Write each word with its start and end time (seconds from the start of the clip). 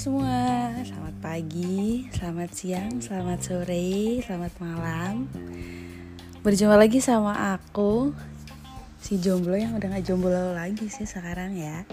semua, 0.00 0.72
selamat 0.80 1.16
pagi, 1.20 2.08
selamat 2.08 2.50
siang, 2.56 3.04
selamat 3.04 3.36
sore, 3.44 4.24
selamat 4.24 4.52
malam. 4.56 5.28
Berjumpa 6.40 6.72
lagi 6.72 7.04
sama 7.04 7.52
aku 7.52 8.16
Si 8.96 9.20
jomblo 9.20 9.60
yang 9.60 9.76
udah 9.76 9.92
gak 9.92 10.08
jomblo 10.08 10.56
lagi 10.56 10.88
sih 10.88 11.04
sekarang 11.04 11.52
ya. 11.52 11.84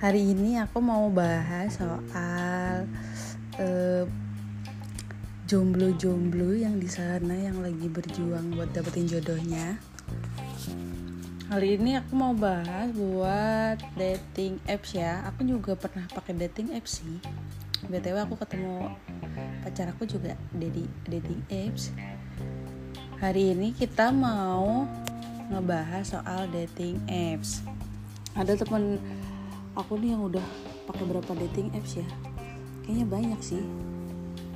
Hari 0.00 0.32
ini 0.32 0.56
aku 0.56 0.80
mau 0.80 1.12
bahas 1.12 1.76
soal 1.76 2.88
uh, 3.60 4.08
Jomblo-jomblo 5.44 6.56
yang 6.56 6.80
di 6.80 6.88
sana 6.88 7.36
yang 7.36 7.60
lagi 7.60 7.84
berjuang 7.84 8.56
buat 8.56 8.72
dapetin 8.72 9.04
jodohnya 9.04 9.76
Kali 11.44 11.76
ini 11.76 11.92
aku 12.00 12.16
mau 12.16 12.32
bahas 12.32 12.88
buat 12.96 13.76
dating 14.00 14.56
apps 14.64 14.96
ya. 14.96 15.20
Aku 15.28 15.44
juga 15.44 15.76
pernah 15.76 16.08
pakai 16.08 16.32
dating 16.40 16.72
apps 16.72 17.04
sih. 17.04 17.20
BTW 17.84 18.16
aku 18.24 18.40
ketemu 18.40 18.88
pacar 19.60 19.92
aku 19.92 20.08
juga 20.08 20.40
dari 20.56 20.88
dating 21.04 21.44
apps. 21.52 21.92
Hari 23.20 23.52
ini 23.52 23.76
kita 23.76 24.08
mau 24.08 24.88
ngebahas 25.52 26.16
soal 26.16 26.48
dating 26.48 26.96
apps. 27.12 27.60
Ada 28.32 28.64
temen 28.64 28.96
aku 29.76 30.00
nih 30.00 30.16
yang 30.16 30.24
udah 30.24 30.46
pakai 30.88 31.04
berapa 31.04 31.32
dating 31.44 31.68
apps 31.76 32.00
ya? 32.00 32.08
Kayaknya 32.88 33.04
banyak 33.04 33.40
sih. 33.44 33.60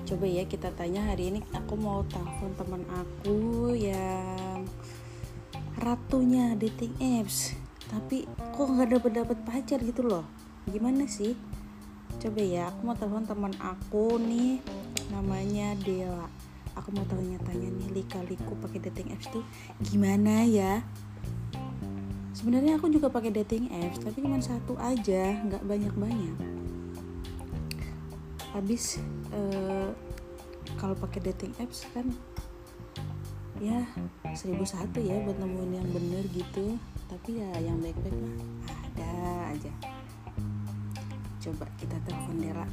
Coba 0.09 0.25
ya 0.25 0.49
kita 0.49 0.73
tanya 0.73 1.05
hari 1.05 1.37
ini 1.37 1.45
aku 1.53 1.77
mau 1.77 2.01
telepon 2.09 2.49
teman 2.57 2.81
aku 2.89 3.77
yang 3.77 4.65
ratunya 5.79 6.59
dating 6.59 6.95
apps 6.99 7.55
tapi 7.89 8.29
kok 8.53 8.69
nggak 8.69 9.01
dapet 9.01 9.13
dapet 9.17 9.39
pacar 9.49 9.81
gitu 9.81 10.05
loh. 10.05 10.25
Gimana 10.69 11.09
sih? 11.09 11.33
Coba 12.21 12.41
ya 12.45 12.69
aku 12.69 12.79
mau 12.85 12.97
telepon 12.99 13.25
teman 13.25 13.55
aku 13.57 14.21
nih 14.21 14.61
namanya 15.09 15.73
Dela. 15.81 16.29
Aku 16.77 16.93
mau 16.95 17.03
tanya-tanya 17.09 17.75
nih 17.75 17.89
lika-liku 18.03 18.55
pakai 18.61 18.85
dating 18.91 19.17
apps 19.17 19.33
tuh 19.33 19.43
gimana 19.81 20.45
ya? 20.45 20.85
Sebenarnya 22.37 22.79
aku 22.79 22.93
juga 22.93 23.09
pakai 23.09 23.33
dating 23.35 23.73
apps 23.73 24.05
tapi 24.05 24.21
cuma 24.21 24.39
satu 24.39 24.77
aja 24.77 25.41
nggak 25.49 25.65
banyak-banyak. 25.65 26.37
Habis 28.53 29.01
uh, 29.33 29.91
kalau 30.77 30.95
pakai 30.95 31.33
dating 31.33 31.57
apps 31.59 31.89
kan 31.97 32.13
ya 33.59 33.81
seribu 34.35 34.65
satu 34.65 34.99
ya 35.03 35.19
buat 35.27 35.39
nemuin 35.39 35.73
yang 35.83 35.89
bener 35.91 36.25
gitu. 36.31 36.79
Tapi 37.09 37.41
ya 37.41 37.51
yang 37.61 37.79
baik-baik 37.83 38.15
mah 38.15 38.35
ada 38.87 39.11
aja. 39.53 39.73
Coba 41.39 41.65
kita 41.79 41.97
telepon 42.05 42.37
Dela 42.43 42.67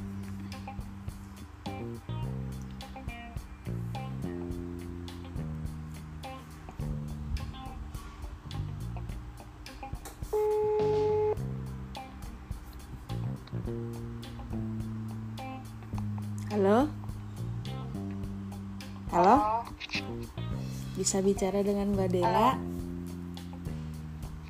Bisa 21.15 21.47
bicara 21.47 21.63
dengan 21.63 21.95
Mbak 21.95 22.11
Dela? 22.11 22.59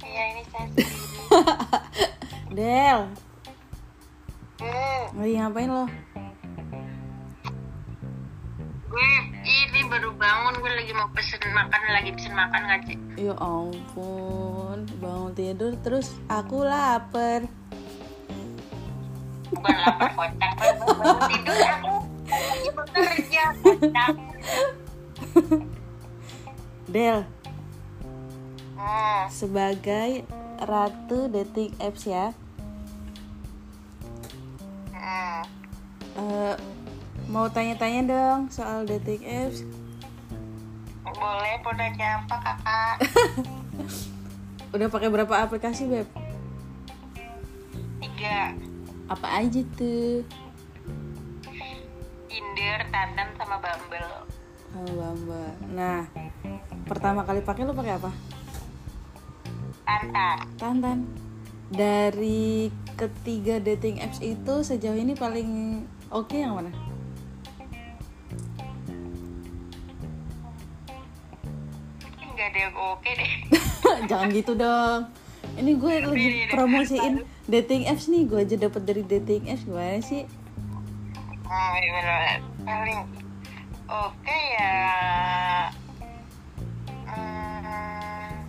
Iya 0.01 0.23
ini 0.33 0.41
saya 0.49 0.65
Del, 2.57 2.99
hmm, 4.65 5.03
lagi 5.13 5.33
ngapain 5.45 5.69
lo? 5.69 5.85
Gue 8.89 9.09
ini 9.45 9.81
baru 9.93 10.09
bangun 10.17 10.57
Gue 10.57 10.73
lagi 10.73 10.89
mau 10.97 11.05
pesen 11.13 11.37
makan 11.53 11.81
Lagi 11.85 12.09
pesen 12.17 12.33
makan 12.33 12.61
gak 12.65 12.81
sih? 12.89 12.97
Ya 13.21 13.37
ampun, 13.37 14.89
bangun 14.97 15.37
tidur 15.37 15.77
terus 15.85 16.17
aku 16.25 16.65
lapar. 16.65 17.45
Bukan 19.53 19.75
lapar 19.85 20.09
kocak 20.17 20.51
bangun 20.81 21.19
tidur 21.29 21.59
aku 21.61 21.93
bekerja 22.73 23.43
kocak 23.61 24.17
Del, 26.95 27.27
hmm, 28.79 29.27
sebagai 29.27 30.23
ratu 30.63 31.27
dating 31.27 31.75
apps 31.83 32.07
ya, 32.07 32.31
eh, 36.15 36.55
mau 37.27 37.51
tanya-tanya 37.51 38.01
dong 38.07 38.47
soal 38.47 38.87
dating 38.87 39.27
apps. 39.27 39.67
Boleh 41.03 41.59
podanya 41.67 42.23
apa 42.23 42.35
kakak? 42.39 42.95
Udah 44.79 44.87
pakai 44.87 45.11
berapa 45.11 45.35
aplikasi 45.35 45.91
beb? 45.91 46.07
Tiga 47.99 48.55
Apa 49.11 49.43
aja 49.43 49.59
tuh? 49.75 50.23
Tinder, 52.31 52.79
Tantan, 52.87 53.27
sama 53.35 53.59
Bumble 53.59 54.34
Oh, 54.75 54.91
Bamba. 54.91 55.55
Nah, 55.71 56.03
pertama 56.83 57.23
kali 57.23 57.39
pakai 57.39 57.63
lo 57.63 57.71
pakai 57.71 57.95
apa? 57.95 58.11
Tantan 59.87 60.37
Tantan. 60.59 60.99
Dari 61.71 62.67
ketiga 62.99 63.63
dating 63.63 64.03
apps 64.03 64.19
itu 64.19 64.53
sejauh 64.67 64.99
ini 64.99 65.15
paling 65.15 65.81
oke 66.11 66.35
yang 66.35 66.59
mana? 66.59 66.75
Enggak 72.19 72.47
ada 72.51 72.59
yang 72.59 72.75
oke 72.75 73.09
deh 73.15 73.31
Jangan 74.11 74.27
gitu 74.35 74.53
dong. 74.59 75.07
Ini 75.55 75.71
gue 75.79 75.93
lagi 76.03 76.27
promosiin 76.51 77.23
dating 77.47 77.87
apps 77.87 78.11
nih. 78.11 78.27
Gue 78.27 78.43
aja 78.43 78.59
dapat 78.59 78.83
dari 78.83 79.07
dating 79.07 79.47
apps 79.47 79.63
gimana 79.63 80.03
sih? 80.03 80.27
Bener 81.47 82.43
paling 82.67 83.14
oke 83.85 84.37
ya. 84.57 84.77
Hmm, 87.05 88.41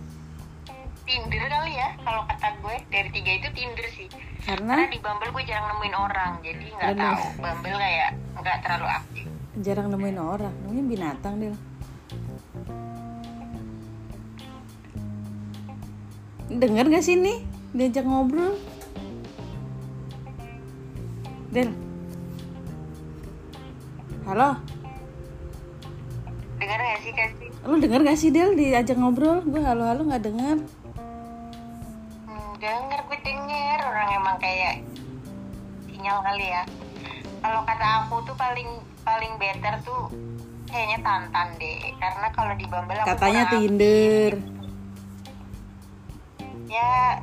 Tinder 1.05 1.43
kali 1.47 1.71
ya 1.77 1.89
kalau 2.01 2.21
kata 2.25 2.47
gue. 2.61 2.75
Dari 2.89 3.09
tiga 3.13 3.31
itu 3.37 3.47
Tinder 3.53 3.87
sih. 3.93 4.07
Karena 4.47 4.73
karena 4.79 4.93
di 4.93 4.99
Bumble 5.03 5.29
gue 5.35 5.43
jarang 5.43 5.67
nemuin 5.75 5.95
orang 5.95 6.31
jadi 6.39 6.65
nggak 6.71 6.93
tahu. 6.95 7.23
Bumble 7.43 7.77
kayak 7.77 8.09
nggak 8.39 8.57
terlalu 8.63 8.87
aktif. 8.87 9.25
Jarang 9.57 9.87
nemuin 9.89 10.19
orang, 10.21 10.53
namanya 10.61 10.83
binatang 10.85 11.33
deh. 11.41 11.57
Dengar 16.47 16.87
gak 16.87 17.03
sih 17.03 17.19
nih? 17.19 17.43
Diajak 17.75 18.07
ngobrol? 18.07 18.55
Del. 21.51 21.75
Halo, 24.23 24.55
dengar 26.77 26.93
nggak 26.93 27.01
sih 27.01 27.13
kasih 27.17 27.49
lu 27.67 27.75
denger 27.81 27.99
gak 28.05 28.19
sih 28.21 28.29
Del 28.29 28.53
diajak 28.53 28.95
ngobrol? 28.95 29.41
Gue 29.43 29.59
halo-halo 29.59 30.05
nggak 30.07 30.23
dengar. 30.23 30.57
hmm, 32.23 32.51
denger 32.61 32.99
gue 33.01 33.19
denger. 33.25 33.77
Orang 33.81 34.07
emang 34.13 34.37
kayak 34.37 34.85
sinyal 35.89 36.21
kali 36.21 36.47
ya. 36.47 36.63
Kalau 37.41 37.65
kata 37.65 37.87
aku 38.05 38.15
tuh 38.23 38.37
paling 38.37 38.69
paling 39.03 39.33
better 39.41 39.73
tuh 39.83 40.07
kayaknya 40.69 41.01
Tantan 41.01 41.49
deh. 41.57 41.91
Karena 41.97 42.27
kalau 42.31 42.53
di 42.55 42.65
Bumble 42.69 42.99
aku 43.03 43.09
Katanya 43.09 43.43
Tinder. 43.49 44.31
ya. 46.69 47.19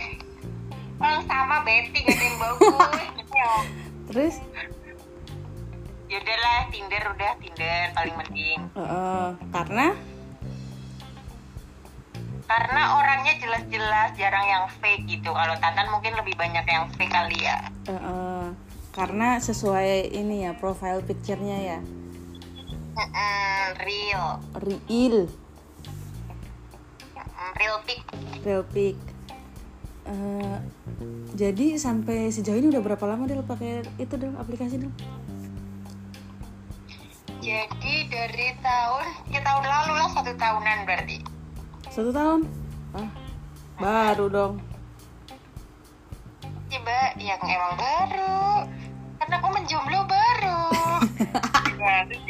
Orang 1.04 1.22
sama 1.28 1.62
betting 1.62 2.06
ada 2.08 2.24
yang 2.24 2.38
bagus. 2.40 2.74
Ya, 3.30 3.62
Terus, 6.10 6.26
yaudahlah 6.26 6.60
Tinder 6.74 7.04
udah 7.14 7.32
Tinder 7.38 7.86
paling 7.94 8.16
penting. 8.18 8.58
Eh, 8.74 9.30
karena? 9.54 9.86
Karena 12.50 12.82
orangnya 12.98 13.34
jelas-jelas 13.38 14.18
jarang 14.18 14.42
yang 14.42 14.66
fake 14.82 15.06
gitu. 15.06 15.30
Kalau 15.30 15.54
Tantan 15.62 15.86
mungkin 15.94 16.18
lebih 16.18 16.34
banyak 16.34 16.66
yang 16.66 16.90
fake 16.98 17.14
kali 17.14 17.38
ya. 17.46 17.62
Eh, 17.86 17.94
eh, 17.94 18.46
karena 18.90 19.38
sesuai 19.38 20.10
ini 20.10 20.50
ya 20.50 20.58
profile 20.58 20.98
picture-nya 21.06 21.78
ya. 21.78 21.78
Mm-mm, 22.98 23.62
real. 23.86 24.42
Real, 24.58 25.30
Mm, 27.14 27.52
real 27.54 27.78
pic. 27.86 28.00
Real 28.42 28.64
pic. 28.66 28.98
Eh, 30.10 30.56
jadi 31.38 31.78
sampai 31.78 32.34
sejauh 32.34 32.58
ini 32.58 32.74
udah 32.74 32.82
berapa 32.82 33.04
lama 33.06 33.30
Del 33.30 33.46
pakai 33.46 33.86
itu 33.94 34.18
Del 34.18 34.34
aplikasi 34.34 34.82
Del? 34.82 34.90
Jadi 37.40 37.94
dari 38.12 38.48
tahun 38.60 39.06
ya 39.32 39.40
tahun 39.40 39.64
lalu 39.64 39.92
lah 39.96 40.08
satu 40.12 40.32
tahunan 40.36 40.78
berarti 40.84 41.16
Satu 41.90 42.14
tahun? 42.14 42.46
Ah, 42.94 43.10
baru 43.80 44.30
dong. 44.30 44.54
Coba 46.70 47.00
yang 47.18 47.40
emang 47.42 47.74
baru. 47.74 48.62
Karena 49.18 49.34
aku 49.42 49.48
menjomblo 49.50 50.00
baru. 50.06 50.62
Sih. 52.06 52.20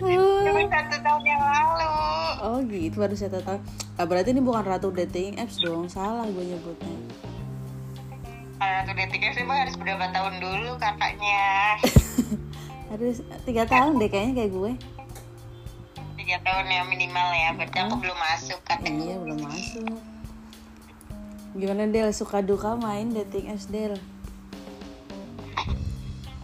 Cuma 0.02 0.62
satu 0.66 0.96
tahun 0.98 1.22
yang 1.22 1.42
lalu. 1.42 1.94
oh 2.42 2.58
gitu 2.66 2.96
baru 2.98 3.14
satu 3.14 3.38
tahun 3.44 3.60
ah, 3.94 4.06
berarti 4.08 4.30
ini 4.34 4.42
bukan 4.42 4.64
ratu 4.66 4.88
dating 4.90 5.38
apps 5.38 5.58
dong 5.62 5.86
salah 5.86 6.26
gue 6.26 6.44
nyebutnya 6.48 6.96
Kalau 8.58 8.74
satu 8.82 8.92
dating 8.94 9.22
sih 9.36 9.42
emang 9.46 9.58
harus 9.62 9.76
berapa 9.78 10.06
tahun 10.10 10.34
dulu 10.42 10.70
kakaknya. 10.82 11.46
harus 12.88 13.20
tiga 13.44 13.68
tahun 13.68 14.00
deh 14.00 14.08
kayaknya 14.08 14.34
kayak 14.44 14.52
gue. 14.52 14.72
Tiga 16.16 16.36
tahun 16.44 16.66
ya 16.68 16.82
minimal 16.88 17.28
ya. 17.36 17.48
Berarti 17.56 17.78
aku 17.84 17.94
belum 18.00 18.18
masuk 18.18 18.60
kategori. 18.64 19.04
iya 19.04 19.16
belum 19.20 19.38
masuk. 19.44 19.86
Gimana 21.56 21.88
Del? 21.88 22.12
Suka 22.12 22.44
duka 22.44 22.76
main 22.76 23.12
dating 23.12 23.52
apps 23.52 23.68
Del? 23.68 23.96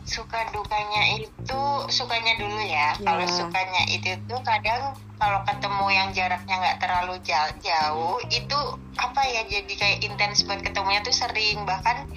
Suka 0.05 0.47
dukanya 0.53 1.17
itu 1.17 1.61
sukanya 1.89 2.37
dulu 2.39 2.61
ya. 2.61 2.93
Ya. 2.95 3.03
kalau 3.03 3.27
sukanya 3.27 3.83
itu 3.89 4.15
tuh 4.29 4.41
kadang 4.45 4.95
kalau 5.17 5.41
ketemu 5.49 5.87
yang 5.91 6.09
jaraknya 6.13 6.55
nggak 6.61 6.79
terlalu 6.85 7.17
jauh, 7.25 7.53
jauh 7.65 8.17
itu 8.29 8.59
apa 9.01 9.21
ya 9.25 9.43
jadi 9.49 9.73
kayak 9.73 9.99
intens 10.05 10.45
buat 10.45 10.61
ketemunya 10.61 11.01
tuh 11.03 11.15
sering. 11.15 11.65
Bahkan 11.65 12.11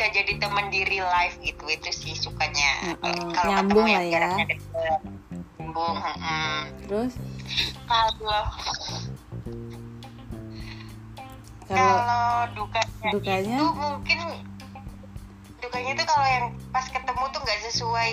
bisa 0.00 0.16
jadi 0.16 0.32
teman 0.40 0.72
di 0.72 0.80
real 0.88 1.04
life 1.12 1.36
gitu 1.44 1.60
itu 1.68 1.92
sih 1.92 2.16
sukanya 2.16 2.96
Mm-mm. 2.96 3.36
kalau 3.36 3.52
Nyambung 3.52 3.84
ketemu 3.84 3.92
yang 3.92 4.04
ya. 4.08 4.12
jaraknya 4.16 4.44
deket 4.56 5.00
nyambung 5.60 5.96
mm-mm. 6.00 6.56
terus 6.88 7.12
kalau 7.84 8.12
kalau 8.16 8.42
kalau 11.68 12.32
dukanya, 12.56 13.08
dukanya? 13.12 13.56
itu 13.60 13.66
mungkin 13.76 14.18
dukanya 15.60 15.90
itu 15.92 16.04
kalau 16.08 16.28
yang 16.32 16.46
pas 16.72 16.86
ketemu 16.88 17.24
tuh 17.36 17.40
nggak 17.44 17.60
sesuai 17.68 18.10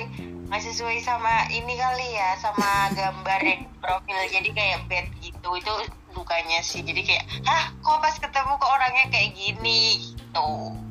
nggak 0.52 0.64
sesuai 0.68 0.98
sama 1.08 1.48
ini 1.56 1.72
kali 1.80 2.20
ya 2.20 2.36
sama 2.44 2.68
gambar 3.00 3.40
yang 3.48 3.64
profil 3.80 4.20
jadi 4.28 4.50
kayak 4.52 4.80
bad 4.92 5.08
gitu 5.24 5.50
itu 5.56 5.74
dukanya 6.12 6.60
sih 6.68 6.84
jadi 6.84 7.00
kayak 7.00 7.24
hah 7.48 7.72
kok 7.80 8.04
pas 8.04 8.16
ketemu 8.20 8.60
kok 8.60 8.72
orangnya 8.76 9.08
kayak 9.08 9.32
gini 9.40 10.04
gitu 10.04 10.84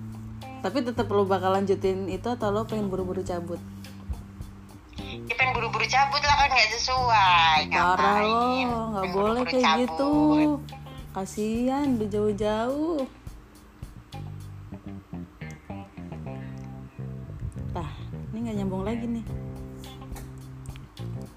tapi 0.65 0.85
tetap 0.85 1.07
lo 1.13 1.29
bakal 1.29 1.53
lanjutin 1.53 2.09
itu 2.09 2.29
atau 2.29 2.53
lo 2.53 2.65
pengen 2.65 2.89
buru-buru 2.89 3.21
cabut 3.21 3.61
ya 5.27 5.35
pengen 5.35 5.53
buru-buru 5.57 5.87
cabut 5.89 6.23
lah 6.23 6.37
kan 6.39 6.49
nggak 6.53 6.71
sesuai 6.77 7.61
parah 7.73 8.19
lo 8.23 8.45
nggak 8.93 9.07
boleh 9.13 9.43
kayak 9.49 9.65
cabut. 9.65 9.81
gitu 9.83 10.13
kasihan 11.13 11.87
udah 11.97 12.09
jauh-jauh 12.09 13.01
Tah, 17.77 17.93
ini 18.33 18.39
nggak 18.41 18.57
nyambung 18.57 18.89
lagi 18.89 19.05
nih. 19.05 19.25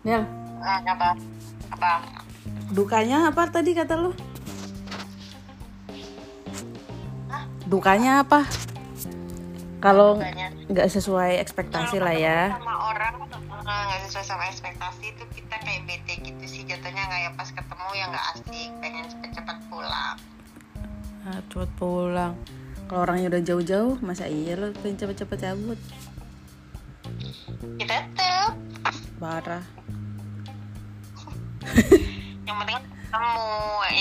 Del, 0.07 0.23
Ah, 0.63 0.79
apa 0.87 1.15
apa 1.71 1.91
dukanya 2.71 3.27
apa 3.27 3.47
tadi 3.47 3.71
kata 3.75 3.95
lo? 3.95 4.11
Dukanya 7.67 8.23
apa? 8.23 8.47
Kalau 9.79 10.19
nggak 10.67 10.87
sesuai 10.91 11.39
ekspektasi 11.39 11.97
lah 11.97 12.11
ya. 12.11 12.39
sama 12.51 12.75
orang 12.91 13.13
eh, 13.23 13.81
nggak 13.87 13.99
sesuai 14.05 14.25
sama 14.27 14.43
ekspektasi 14.51 15.15
itu 15.15 15.23
kita 15.31 15.55
kayak 15.55 15.87
bete 15.87 16.13
gitu 16.19 16.43
sih 16.43 16.61
jatuhnya 16.67 17.03
nggak 17.07 17.21
ya 17.23 17.31
pas 17.33 17.47
ketemu 17.47 17.87
ya 17.95 18.05
nggak 18.11 18.25
asik 18.35 18.69
pengen 18.83 19.05
cepet-cepet 19.07 19.57
pulang 19.71 20.17
Ah, 21.21 21.39
cepet 21.47 21.69
pulang. 21.75 22.33
Kalau 22.87 23.05
orangnya 23.05 23.27
udah 23.29 23.43
jauh-jauh, 23.43 23.95
masa 24.01 24.25
iya 24.25 24.57
lo 24.57 24.73
pengen 24.79 24.97
cepet-cepet 24.97 25.37
cabut? 25.39 25.79
kita 27.75 27.95
tetep 28.11 28.51
Parah. 29.17 29.63
yang 32.47 32.55
penting 32.55 32.77
ketemu 32.79 33.47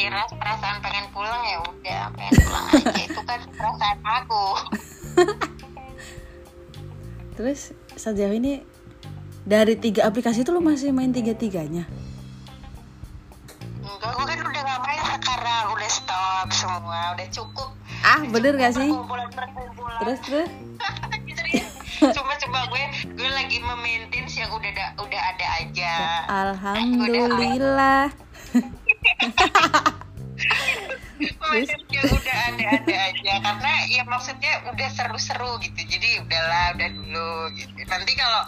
iras 0.06 0.30
perasaan 0.30 0.76
pengen 0.78 1.06
pulang 1.10 1.42
ya 1.42 1.58
udah 1.60 2.02
pengen 2.12 2.32
pulang 2.38 2.64
aja 2.70 3.02
itu 3.02 3.20
kan 3.24 3.40
perasaan 3.50 3.98
aku 4.04 4.44
Terus 7.38 7.70
sejauh 7.94 8.34
ini 8.34 8.66
dari 9.46 9.78
tiga 9.78 10.10
aplikasi 10.10 10.42
itu 10.42 10.50
lo 10.50 10.58
masih 10.58 10.90
main 10.90 11.14
tiga-tiganya? 11.14 11.86
enggak 13.78 14.10
gue 14.10 14.24
kan 14.26 14.38
udah 14.42 14.62
nggak 14.62 14.80
main 14.82 15.02
sekarang 15.18 15.64
udah 15.70 15.90
stop 15.90 16.46
semua 16.50 17.00
udah 17.14 17.28
cukup 17.30 17.70
Ah, 17.98 18.22
bener 18.26 18.54
gak 18.54 18.74
sih? 18.74 18.90
perkumpulan 18.90 19.26
perkumpulan 19.30 19.98
Terus 19.98 20.18
terus? 20.22 20.50
cuma 22.14 22.34
coba 22.38 22.60
gue 22.70 22.82
gue 23.10 23.30
lagi 23.30 23.58
memaintain 23.58 24.26
yang 24.28 24.50
udah 24.50 24.70
ada 24.70 24.86
udah 24.98 25.20
ada 25.34 25.46
aja 25.58 25.94
Alhamdulillah. 26.30 28.06
Maksudnya 31.18 31.66
yang 31.66 31.66
udah 31.66 31.66
ya 31.66 31.87
maksudnya 34.08 34.64
udah 34.72 34.88
seru-seru 34.88 35.60
gitu 35.60 35.80
jadi 35.84 36.24
udahlah 36.24 36.74
udah 36.74 36.88
dulu 36.96 37.32
gitu 37.54 37.76
nanti 37.84 38.12
kalau 38.16 38.42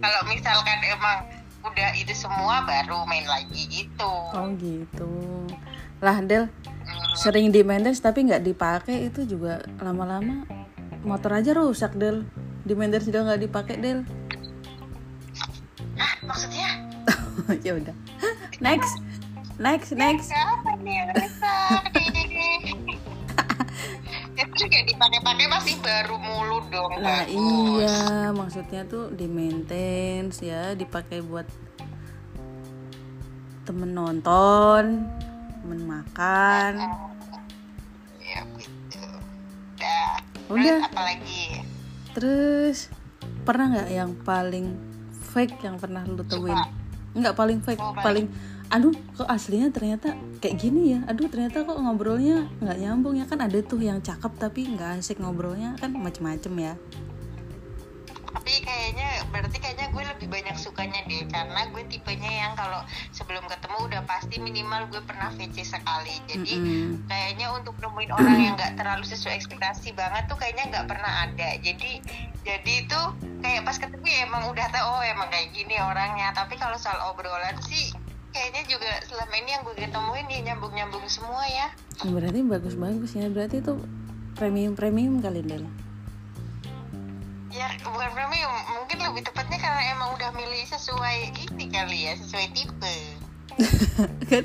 kalau 0.00 0.20
misalkan 0.26 0.80
emang 0.88 1.28
udah 1.62 1.94
itu 1.94 2.10
semua 2.16 2.66
baru 2.66 3.06
main 3.06 3.28
lagi 3.28 3.70
gitu 3.70 4.12
Oh 4.34 4.48
gitu. 4.58 5.46
Lah 6.02 6.18
Del, 6.24 6.50
sering 7.14 7.54
di 7.54 7.62
maintenance 7.62 8.02
tapi 8.02 8.26
nggak 8.26 8.42
dipakai 8.42 9.06
itu 9.06 9.22
juga 9.22 9.62
lama-lama 9.78 10.42
motor 11.06 11.38
aja 11.38 11.54
rusak 11.54 11.94
Del. 11.94 12.26
Di 12.66 12.74
maintenance 12.74 13.06
juga 13.06 13.30
nggak 13.30 13.42
dipakai 13.46 13.76
Del. 13.78 14.02
Hah, 15.94 16.14
maksudnya 16.26 16.68
ya 17.66 17.78
udah. 17.78 17.94
Next, 18.58 18.98
next, 19.62 19.94
next. 19.94 20.30
siapa 20.30 20.74
kayak 24.64 24.86
dipakai-pakai 24.88 25.46
masih 25.46 25.76
baru 25.78 26.16
mulu 26.16 26.58
dong 26.68 26.92
Lah 26.98 27.22
bagus. 27.22 27.32
iya, 27.32 28.00
maksudnya 28.30 28.82
tuh 28.84 29.10
di 29.10 29.26
maintenance 29.26 30.38
ya, 30.38 30.72
dipakai 30.72 31.20
buat 31.20 31.46
temen 33.62 33.90
nonton, 33.90 35.06
temen 35.56 35.80
makan. 35.82 36.72
ya 38.20 38.42
gitu 38.56 39.06
udah 39.76 40.10
Udah. 40.48 40.78
Terus 40.78 40.82
apalagi 40.84 41.42
Terus 42.12 42.78
pernah 43.42 43.66
nggak 43.70 43.90
yang 43.90 44.12
paling 44.18 44.66
fake 45.32 45.62
yang 45.62 45.76
pernah 45.76 46.02
lu 46.02 46.20
temuin? 46.22 46.58
Nggak 47.12 47.34
paling 47.34 47.58
fake, 47.60 47.80
Oh, 47.80 47.94
paling 47.94 48.26
aduh 48.72 48.96
kok 49.12 49.28
aslinya 49.28 49.68
ternyata 49.68 50.16
kayak 50.40 50.56
gini 50.56 50.96
ya. 50.96 51.04
Aduh 51.04 51.28
ternyata 51.28 51.60
kok 51.68 51.76
ngobrolnya 51.76 52.48
nggak 52.64 52.78
nyambung 52.80 53.20
ya 53.20 53.28
kan 53.28 53.44
ada 53.44 53.60
tuh 53.60 53.84
yang 53.84 54.00
cakep 54.00 54.32
tapi 54.40 54.64
nggak 54.72 55.04
asik 55.04 55.20
ngobrolnya 55.20 55.76
kan 55.76 55.92
macem-macem 55.92 56.56
ya. 56.56 56.74
tapi 58.32 58.58
kayaknya 58.64 59.22
berarti 59.28 59.60
kayaknya 59.60 59.86
gue 59.92 60.02
lebih 60.02 60.28
banyak 60.32 60.56
sukanya 60.58 61.04
deh 61.06 61.28
karena 61.28 61.68
gue 61.68 61.84
tipenya 61.86 62.32
yang 62.32 62.52
kalau 62.56 62.82
sebelum 63.12 63.44
ketemu 63.44 63.78
udah 63.86 64.02
pasti 64.08 64.40
minimal 64.40 64.88
gue 64.88 64.98
pernah 65.04 65.30
VC 65.36 65.62
sekali 65.62 66.16
jadi 66.26 66.52
Mm-mm. 66.58 67.06
kayaknya 67.06 67.54
untuk 67.54 67.76
nemuin 67.78 68.10
orang 68.10 68.38
yang 68.42 68.54
nggak 68.58 68.80
terlalu 68.80 69.04
sesuai 69.06 69.36
ekspektasi 69.38 69.94
banget 69.94 70.26
tuh 70.26 70.40
kayaknya 70.40 70.74
nggak 70.74 70.86
pernah 70.90 71.28
ada 71.28 71.48
jadi 71.60 72.02
jadi 72.42 72.72
itu 72.82 73.00
kayak 73.44 73.62
pas 73.62 73.78
ketemu 73.78 74.06
ya 74.10 74.18
emang 74.26 74.42
udah 74.50 74.66
tahu 74.74 74.86
oh 74.90 75.02
emang 75.06 75.28
kayak 75.30 75.54
gini 75.54 75.78
orangnya 75.78 76.34
tapi 76.34 76.58
kalau 76.58 76.74
soal 76.80 76.98
obrolan 77.14 77.54
sih 77.62 77.94
kayaknya 78.32 78.62
juga 78.66 78.90
selama 79.06 79.34
ini 79.38 79.50
yang 79.52 79.62
gue 79.62 79.76
ketemuin 79.76 80.26
ya 80.26 80.40
nyambung 80.52 80.72
nyambung 80.72 81.04
semua 81.06 81.44
ya. 81.46 81.68
Berarti 82.02 82.40
bagus-bagus 82.42 83.12
ya. 83.14 83.28
Berarti 83.28 83.60
itu 83.60 83.72
premium-premium 84.34 85.20
kali 85.20 85.44
Del. 85.44 85.64
ya 87.52 87.68
bukan 87.84 88.10
premium. 88.16 88.52
Mungkin 88.80 88.98
lebih 89.04 89.22
tepatnya 89.28 89.60
karena 89.60 89.82
emang 89.92 90.16
udah 90.16 90.30
milih 90.32 90.64
sesuai 90.64 91.36
ini 91.52 91.68
kali 91.68 91.98
ya 92.08 92.12
sesuai 92.16 92.46
tipe. 92.56 92.96
Kan 94.32 94.44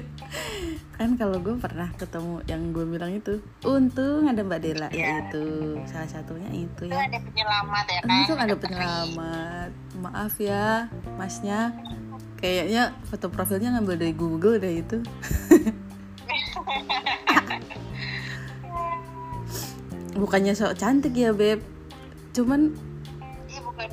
kan 0.97 1.13
kalau 1.13 1.37
gue 1.39 1.55
pernah 1.61 1.93
ketemu 1.93 2.41
yang 2.49 2.73
gue 2.73 2.83
bilang 2.83 3.13
itu 3.13 3.39
untung 3.63 4.25
ada 4.25 4.41
mbak 4.41 4.59
Dela. 4.65 4.89
Ya. 4.89 5.29
itu 5.29 5.77
salah 5.85 6.09
satunya 6.09 6.49
itu 6.51 6.89
itu 6.89 6.91
ya. 6.91 7.05
ada 7.05 7.21
penyelamat 7.21 7.85
ya 7.85 8.01
kan 8.01 8.17
untung 8.25 8.39
ada 8.41 8.55
penyelamat. 8.57 9.69
Maaf 10.01 10.33
ya 10.41 10.89
masnya 11.15 11.71
kayaknya 12.37 12.93
foto 13.09 13.27
profilnya 13.33 13.73
ngambil 13.77 13.95
dari 13.97 14.13
Google 14.13 14.61
deh 14.61 14.81
itu. 14.81 14.97
Bukannya 20.17 20.57
sok 20.57 20.73
cantik 20.81 21.13
ya 21.13 21.29
beb? 21.29 21.61
Cuman 22.33 22.73
Iya 23.45 23.61
bukan. 23.61 23.89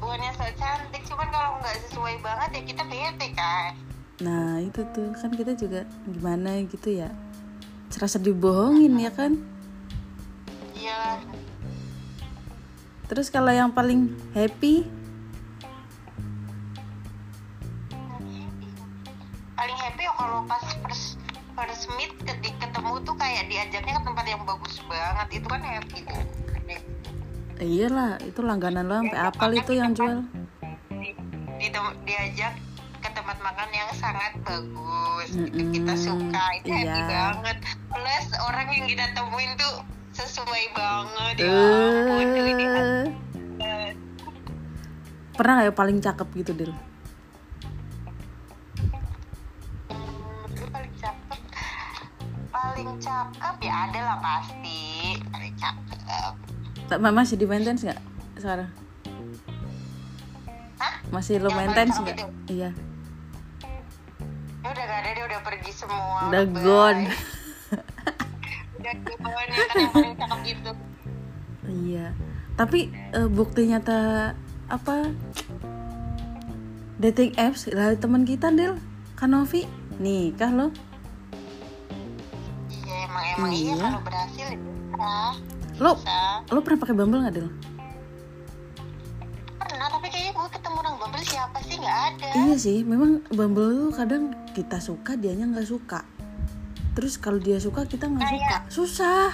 Bukannya 0.00 0.32
so 0.32 0.44
cantik 0.56 1.04
cuman 1.04 1.28
kalau 1.28 1.60
nggak 1.60 1.76
sesuai 1.84 2.16
banget 2.24 2.50
ya 2.56 2.62
kita 2.64 2.82
bete 2.88 3.26
kan? 3.36 3.76
Nah 4.24 4.56
itu 4.64 4.80
tuh. 4.96 5.12
Kan 5.20 5.36
kita 5.36 5.52
juga 5.52 5.84
gimana 6.08 6.64
gitu 6.64 6.88
ya? 6.88 7.12
Serasa 7.92 8.16
dibohongin 8.16 8.96
ya 8.96 9.12
kan? 9.12 9.36
Iya. 10.72 11.20
Terus 13.12 13.28
kalau 13.28 13.52
yang 13.52 13.68
paling 13.74 14.16
happy 14.32 14.88
tuh 23.04 23.14
kayak 23.16 23.48
diajaknya 23.48 23.92
ke 23.98 24.02
tempat 24.04 24.24
yang 24.28 24.42
bagus 24.44 24.74
banget. 24.86 25.28
Itu 25.40 25.46
kan 25.48 25.60
happy 25.62 25.98
tuh 26.06 26.22
eh, 27.60 27.68
iyalah 27.68 28.16
itu 28.24 28.40
langganan 28.40 28.88
lo 28.88 29.04
sampai 29.04 29.20
apal 29.20 29.50
itu 29.52 29.72
yang 29.76 29.92
jual. 29.92 30.24
di, 30.88 31.12
di 31.60 31.68
diajak 32.08 32.56
ke 33.00 33.08
tempat 33.12 33.36
makan 33.40 33.68
yang 33.72 33.88
sangat 33.96 34.32
bagus 34.44 35.28
gitu 35.32 35.60
kita 35.72 35.92
Mm-mm, 35.92 36.04
suka. 36.04 36.44
Itu 36.60 36.68
happy 36.72 36.88
iya. 36.88 37.08
banget. 37.08 37.56
Plus 37.92 38.26
orang 38.40 38.66
yang 38.72 38.84
kita 38.88 39.04
temuin 39.12 39.50
tuh 39.60 39.74
sesuai 40.16 40.64
banget. 40.72 41.34
Ya 41.44 41.52
ampun 41.52 42.26
tuh 42.32 42.46
ini 42.48 42.64
Eh, 43.60 43.92
pernah 45.36 45.60
nggak 45.60 45.68
ya 45.68 45.74
paling 45.76 45.98
cakep 46.00 46.28
gitu 46.40 46.52
Dil? 46.56 46.72
Paling 52.80 52.96
cakep 52.96 53.56
ya 53.60 53.74
ada 53.92 54.00
lah 54.08 54.18
pasti 54.24 54.80
paling 55.28 55.52
cakep 55.52 56.32
Tak 56.88 56.96
masih 57.04 57.36
di 57.36 57.44
maintenance 57.44 57.84
nggak 57.84 58.00
sekarang? 58.40 58.72
Hah? 60.80 60.94
Masih 61.12 61.44
lo 61.44 61.52
maintenance 61.52 62.00
nggak? 62.00 62.24
Iya. 62.48 62.72
dia 64.64 64.68
udah 64.72 64.84
gak 64.88 64.98
ada 65.04 65.10
dia 65.12 65.24
udah 65.28 65.40
pergi 65.44 65.72
semua 65.76 66.32
Udah 66.32 66.44
gone. 66.56 67.02
udah 68.80 68.94
gone 69.28 69.50
ya 69.52 69.60
kan 69.68 69.76
yang 69.76 69.92
paling 69.92 70.14
cakep 70.16 70.38
gitu 70.48 70.70
Iya. 71.68 72.06
Tapi 72.56 72.80
eh, 73.12 73.28
bukti 73.28 73.68
nyata 73.68 74.32
apa? 74.72 75.12
Dating 76.96 77.36
apps 77.36 77.68
lah 77.76 77.92
teman 78.00 78.24
kita 78.24 78.48
Del, 78.48 78.80
Kanovi 79.20 79.68
nikah 80.00 80.48
lo. 80.48 80.89
Emang 83.40 83.52
iya, 83.52 83.72
Iya. 83.72 83.76
kalau 83.80 84.00
berhasil 84.02 84.46
ya 84.46 84.58
bisa 84.60 85.14
Lo 85.78 85.92
bisa 85.96 86.18
lo 86.46 86.58
pernah 86.60 86.78
pakai 86.78 86.94
Bumble 86.94 87.20
nggak 87.20 87.34
Del? 87.34 87.48
pernah 89.56 89.86
tapi 89.88 90.06
kayaknya 90.08 90.32
gue 90.34 90.48
ketemu 90.50 90.76
orang 90.78 90.94
Bumble 90.96 91.24
siapa 91.24 91.58
sih 91.62 91.76
nggak 91.76 91.98
ada 92.10 92.28
Iya 92.34 92.54
sih, 92.56 92.78
memang 92.82 93.10
Bumble 93.28 93.68
tuh 93.78 93.92
kadang 93.94 94.22
kita 94.50 94.76
suka 94.78 95.14
dianya 95.14 95.46
nggak 95.46 95.64
suka. 95.64 96.00
Terus 96.90 97.16
kalau 97.16 97.38
dia 97.38 97.56
suka 97.56 97.86
kita 97.86 98.04
nggak 98.04 98.26
suka, 98.26 98.56
susah. 98.68 99.30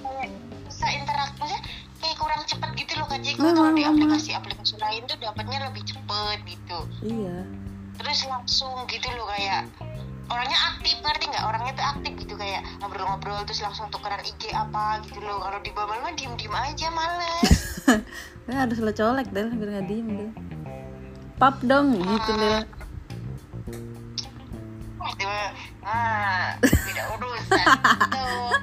kayak 0.00 0.30
bisa 0.64 0.86
interaksi 0.88 1.36
maksudnya 1.36 1.60
kayak 1.98 2.16
kurang 2.16 2.42
cepet 2.44 2.70
gitu 2.76 2.92
loh 2.94 3.06
kak 3.06 3.20
Jiko 3.20 3.40
kalau 3.42 3.72
di 3.72 3.82
aplikasi-aplikasi 3.82 4.74
lain 4.76 5.02
tuh 5.04 5.16
dapatnya 5.18 5.58
lebih 5.66 5.82
cepet 5.82 6.38
gitu 6.46 6.78
Iya. 7.02 7.36
terus 7.94 8.20
langsung 8.24 8.72
gitu 8.86 9.08
loh 9.10 9.26
kayak 9.26 9.64
orangnya 10.30 10.58
aktif 10.74 10.96
ngerti 11.00 11.24
nggak? 11.28 11.44
Orangnya 11.44 11.72
tuh 11.76 11.86
aktif 11.96 12.12
gitu 12.24 12.34
kayak 12.36 12.62
ngobrol-ngobrol 12.80 13.44
terus 13.44 13.60
langsung 13.60 13.88
tukeran 13.92 14.24
IG 14.24 14.52
apa 14.52 15.00
gitu 15.08 15.20
loh. 15.20 15.40
Kalau 15.42 15.58
di 15.60 15.70
Bumble 15.72 16.00
mah 16.00 16.12
diem-diem 16.16 16.54
aja 16.54 16.88
males. 16.92 17.82
Nah, 18.48 18.56
harus 18.64 18.78
lo 18.80 18.92
colek 18.92 19.28
Del 19.32 19.50
biar 19.52 19.70
nggak 19.80 19.86
diem 19.88 20.08
Del. 20.08 20.30
Pap 21.36 21.60
dong 21.64 22.00
gitu 22.00 22.32
Del. 22.36 22.64
itu 25.04 25.28
ah 25.84 26.56
tidak 26.64 27.06
urusan 27.12 27.66
tuh 28.08 28.56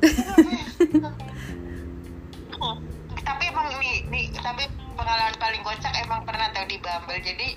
tapi 3.20 3.44
emang 3.52 3.68
nih, 3.76 4.08
nih 4.08 4.24
tapi 4.40 4.64
pengalaman 4.96 5.36
paling 5.40 5.62
kocak 5.64 5.96
emang 6.04 6.20
pernah 6.28 6.52
tau 6.52 6.68
di 6.68 6.76
Bumble. 6.76 7.16
Jadi 7.24 7.56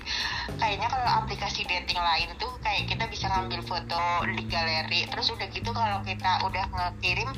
kayaknya 0.58 0.88
kalau 0.90 1.08
aplikasi 1.24 1.66
dating 1.66 1.98
lain 1.98 2.28
tuh 2.38 2.50
kayak 2.62 2.86
kita 2.86 3.04
bisa 3.10 3.26
ngambil 3.30 3.60
foto 3.64 4.02
di 4.30 4.42
galeri 4.46 5.00
terus 5.10 5.30
udah 5.30 5.48
gitu 5.50 5.70
kalau 5.70 5.98
kita 6.06 6.30
udah 6.46 6.64
ngekirim 6.70 7.30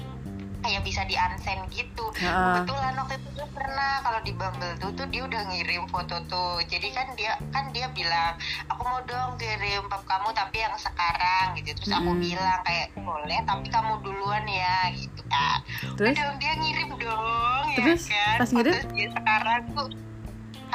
kayak 0.66 0.82
bisa 0.82 1.06
di 1.06 1.14
unsend 1.14 1.62
gitu 1.70 2.10
Ha-ha. 2.18 2.66
kebetulan 2.66 2.92
waktu 2.98 3.14
itu 3.22 3.28
gue 3.38 3.48
pernah 3.54 3.92
kalau 4.02 4.20
di 4.26 4.32
Bumble 4.34 4.74
tuh 4.82 4.90
tuh 4.98 5.06
dia 5.14 5.22
udah 5.22 5.42
ngirim 5.46 5.86
foto 5.86 6.16
tuh 6.26 6.58
jadi 6.66 6.90
kan 6.90 7.06
dia 7.14 7.38
kan 7.54 7.70
dia 7.70 7.86
bilang 7.94 8.34
aku 8.66 8.82
mau 8.82 8.98
dong 9.06 9.38
kirim 9.38 9.86
pap 9.86 10.02
kamu 10.02 10.34
tapi 10.34 10.56
yang 10.58 10.74
sekarang 10.74 11.54
gitu 11.60 11.70
terus 11.78 11.92
aku 11.94 12.10
Mm-mm. 12.10 12.24
bilang 12.24 12.58
kayak 12.66 12.90
boleh 12.98 13.38
tapi 13.46 13.66
kamu 13.70 13.92
duluan 14.02 14.42
ya 14.50 14.90
gitu 14.90 15.22
kan 15.30 15.58
Terus? 15.94 16.14
Udah 16.18 16.24
dong 16.26 16.38
dia 16.42 16.54
ngirim 16.58 16.90
dong 16.98 17.64
Terus, 17.78 18.02
ya 18.10 18.24
kan 18.34 18.38
pas 18.42 18.50
ngirim? 18.50 18.74
Foto 18.74 18.90
dia 18.90 19.08
sekarang 19.14 19.62
tuh 19.70 19.88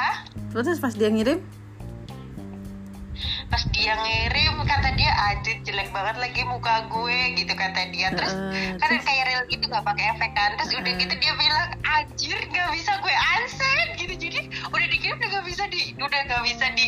hah 0.00 0.16
Terus 0.56 0.78
pas 0.80 0.94
dia 0.96 1.08
ngirim, 1.12 1.38
pas 3.52 3.68
dia 3.68 3.92
ngirim 4.00 4.64
kata 4.64 4.96
dia 4.96 5.12
anjir 5.28 5.60
jelek 5.60 5.92
banget 5.92 6.16
lagi 6.24 6.40
muka 6.48 6.88
gue 6.88 7.36
gitu 7.36 7.52
kata 7.52 7.84
dia 7.92 8.08
terus 8.16 8.32
Heeh, 8.32 8.80
kan 8.80 8.96
terus? 8.96 9.04
kayak 9.04 9.28
real 9.28 9.44
gitu 9.44 9.68
nggak 9.68 9.84
pakai 9.84 10.04
efek 10.16 10.32
kan 10.32 10.56
terus 10.56 10.72
udah 10.72 10.88
Heeh. 10.88 11.04
gitu 11.04 11.14
dia 11.20 11.32
bilang 11.36 11.68
anjir 11.84 12.38
nggak 12.48 12.68
bisa 12.72 12.96
gue 12.96 13.12
unsend 13.12 13.90
gitu 14.00 14.14
jadi 14.16 14.40
udah 14.72 14.88
dikirim 14.88 15.20
udah 15.20 15.28
nggak 15.36 15.46
bisa 15.52 15.64
di 15.68 15.92
udah 16.00 16.20
nggak 16.24 16.42
bisa 16.48 16.64
di 16.72 16.86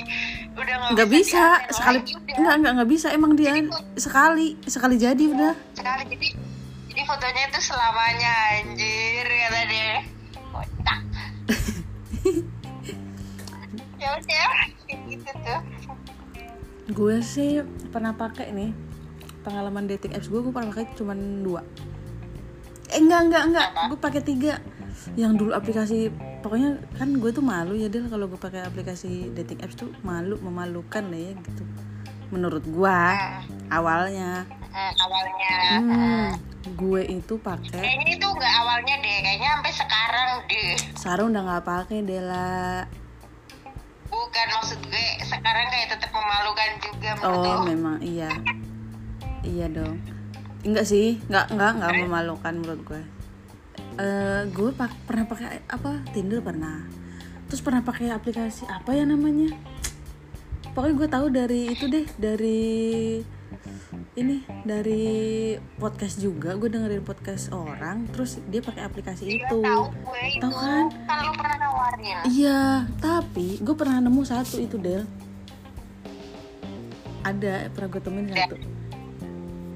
udah 0.57 0.75
nggak 0.97 1.09
bisa 1.13 1.45
di-unsend 1.45 1.77
sekali 1.77 1.99
udah. 2.01 2.37
nggak 2.41 2.55
nggak 2.57 2.73
nggak 2.81 2.91
bisa 2.97 3.07
emang 3.13 3.33
dia 3.37 3.53
Jadi 3.53 3.69
sekali 4.01 4.57
sekali 4.65 4.97
jadi 4.97 5.25
udah. 5.37 5.53
sekali 5.77 6.03
jadi 6.17 6.29
jadi 6.89 7.01
fotonya 7.05 7.43
itu 7.53 7.61
selamanya 7.61 8.33
anjir 8.57 9.27
kata 9.29 9.63
dia 9.69 10.01
kocak 10.49 11.01
ya 14.01 14.09
udah 14.17 14.74
Gue 16.93 17.25
sih 17.25 17.65
pernah 17.89 18.13
pakai 18.13 18.53
nih 18.53 18.71
pengalaman 19.41 19.89
dating 19.89 20.17
apps 20.17 20.29
gue 20.29 20.41
gue 20.41 20.53
pernah 20.53 20.73
pakai 20.73 20.93
cuma 20.97 21.17
dua. 21.17 21.65
Eh 22.93 23.01
enggak 23.01 23.29
enggak 23.29 23.43
enggak, 23.49 23.69
gue 23.93 23.99
pakai 24.01 24.21
tiga. 24.21 24.61
Yang 25.17 25.33
dulu 25.41 25.51
aplikasi 25.57 26.13
pokoknya 26.45 26.81
kan 27.01 27.17
gue 27.17 27.31
tuh 27.33 27.45
malu 27.45 27.73
ya 27.73 27.89
Del 27.89 28.09
kalau 28.13 28.29
gue 28.29 28.37
pakai 28.37 28.69
aplikasi 28.69 29.33
dating 29.33 29.65
apps 29.65 29.81
tuh 29.81 29.89
malu 30.05 30.37
memalukan 30.45 31.05
deh 31.09 31.21
ya 31.29 31.33
gitu. 31.33 31.65
Menurut 32.29 32.65
gue 32.69 32.99
awalnya. 33.73 34.45
Hmm, 34.75 34.93
awalnya 35.07 35.55
Hmm, 35.79 36.29
gue 36.75 37.03
itu 37.07 37.39
pakai 37.39 37.79
kayaknya 37.79 38.19
itu 38.19 38.27
nggak 38.27 38.53
awalnya 38.59 38.95
deh 38.99 39.17
kayaknya 39.23 39.49
sampai 39.55 39.73
sekarang 39.73 40.31
deh 40.51 40.73
Sarah 40.99 41.25
udah 41.31 41.43
nggak 41.47 41.63
pakai 41.63 42.03
Dela. 42.03 42.83
Bukan 44.25 44.47
maksud 44.51 44.81
gue 44.83 45.05
sekarang 45.23 45.67
kayak 45.69 45.89
tetap 45.91 46.11
memalukan 46.11 46.71
juga 46.81 47.11
menurut 47.15 47.37
Oh, 47.37 47.55
lo. 47.55 47.65
memang 47.67 47.97
iya. 48.01 48.31
Iya 49.41 49.69
dong. 49.69 50.01
Enggak 50.65 50.89
sih, 50.89 51.21
enggak 51.29 51.53
enggak 51.53 51.71
enggak 51.77 51.93
memalukan 52.01 52.55
menurut 52.57 52.81
gue. 52.83 53.03
Eh, 53.95 54.43
gue 54.49 54.71
pak- 54.73 54.97
pernah 55.05 55.25
pakai 55.25 55.61
apa? 55.69 56.01
Tinder 56.11 56.41
pernah. 56.41 56.89
Terus 57.47 57.61
pernah 57.61 57.85
pakai 57.85 58.09
aplikasi 58.09 58.65
apa 58.67 58.91
ya 58.91 59.05
namanya? 59.05 59.53
Pokoknya 60.73 60.95
gue 60.97 61.09
tahu 61.09 61.27
dari 61.29 61.61
itu 61.69 61.85
deh, 61.87 62.07
dari 62.17 63.21
ini 64.15 64.37
dari 64.63 65.05
podcast 65.77 66.17
juga. 66.17 66.55
Gue 66.55 66.69
dengerin 66.69 67.01
podcast 67.01 67.51
orang, 67.51 68.07
terus 68.11 68.39
dia 68.47 68.61
pakai 68.61 68.85
aplikasi 68.85 69.27
Iya, 69.27 69.47
itu. 69.47 69.59
tahu 69.61 69.85
itu 70.25 70.49
kan? 70.49 70.85
lu 71.21 71.33
pernah 71.35 71.57
nawarin 71.59 72.01
Iya, 72.27 72.63
tapi 72.99 73.59
gue 73.59 73.75
pernah 73.75 73.99
nemu 73.99 74.23
satu 74.23 74.57
itu 74.59 74.77
Del. 74.77 75.03
Ada 77.23 77.73
pernah 77.73 77.89
gue 77.89 78.01
temuin 78.01 78.29
satu. 78.29 78.57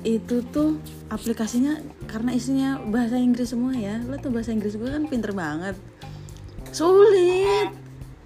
Itu 0.04 0.36
tuh 0.48 0.78
aplikasinya 1.08 1.80
karena 2.06 2.30
isinya 2.32 2.78
bahasa 2.86 3.16
Inggris 3.16 3.50
semua 3.50 3.72
ya. 3.72 3.98
Lo 4.04 4.16
tuh 4.16 4.30
bahasa 4.30 4.52
Inggris 4.52 4.76
gue 4.76 4.86
kan 4.86 5.08
pinter 5.08 5.32
banget. 5.32 5.74
Sulit, 6.70 7.72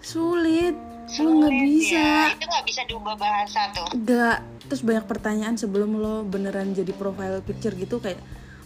sulit. 0.03 0.75
Lo 1.19 1.29
nggak 1.39 1.55
bisa. 1.63 1.99
ya. 1.99 2.33
itu 2.33 2.45
nggak 2.47 2.65
bisa 2.65 2.81
diubah 2.89 3.15
bahasa 3.19 3.61
tuh 3.75 3.85
Gak. 4.03 4.39
Terus 4.73 4.89
banyak 4.89 5.05
pertanyaan 5.05 5.61
sebelum 5.61 6.01
lo 6.01 6.25
beneran 6.25 6.73
jadi 6.73 6.97
profile 6.97 7.45
picture 7.45 7.77
gitu 7.77 8.01
kayak 8.01 8.17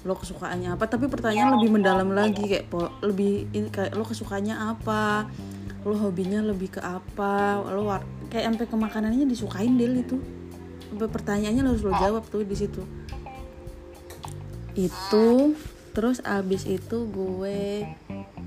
lo 0.07 0.15
kesukaannya 0.15 0.79
apa? 0.79 0.87
Tapi 0.87 1.11
pertanyaan 1.11 1.59
lebih 1.59 1.75
mendalam 1.75 2.15
lagi 2.15 2.47
kayak 2.47 2.71
po- 2.71 2.95
lebih 3.03 3.51
ini 3.51 3.67
kayak 3.75 3.91
lo 3.99 4.07
kesukaannya 4.07 4.55
apa? 4.55 5.27
Lo 5.83 5.99
hobinya 5.99 6.39
lebih 6.47 6.79
ke 6.79 6.81
apa? 6.81 7.59
Lo 7.75 7.91
war- 7.91 8.07
kayak 8.31 8.55
sampai 8.55 8.67
ke 8.71 8.77
makanannya 8.79 9.27
disukain 9.27 9.75
del 9.75 9.99
itu. 9.99 10.23
Sampai 10.95 11.11
pertanyaannya 11.11 11.67
lo 11.67 11.75
harus 11.75 11.83
lo 11.83 11.91
jawab 11.99 12.23
tuh 12.31 12.47
di 12.47 12.55
situ. 12.55 12.87
Itu 14.79 15.59
terus 15.91 16.23
abis 16.23 16.71
itu 16.71 17.03
gue 17.11 17.83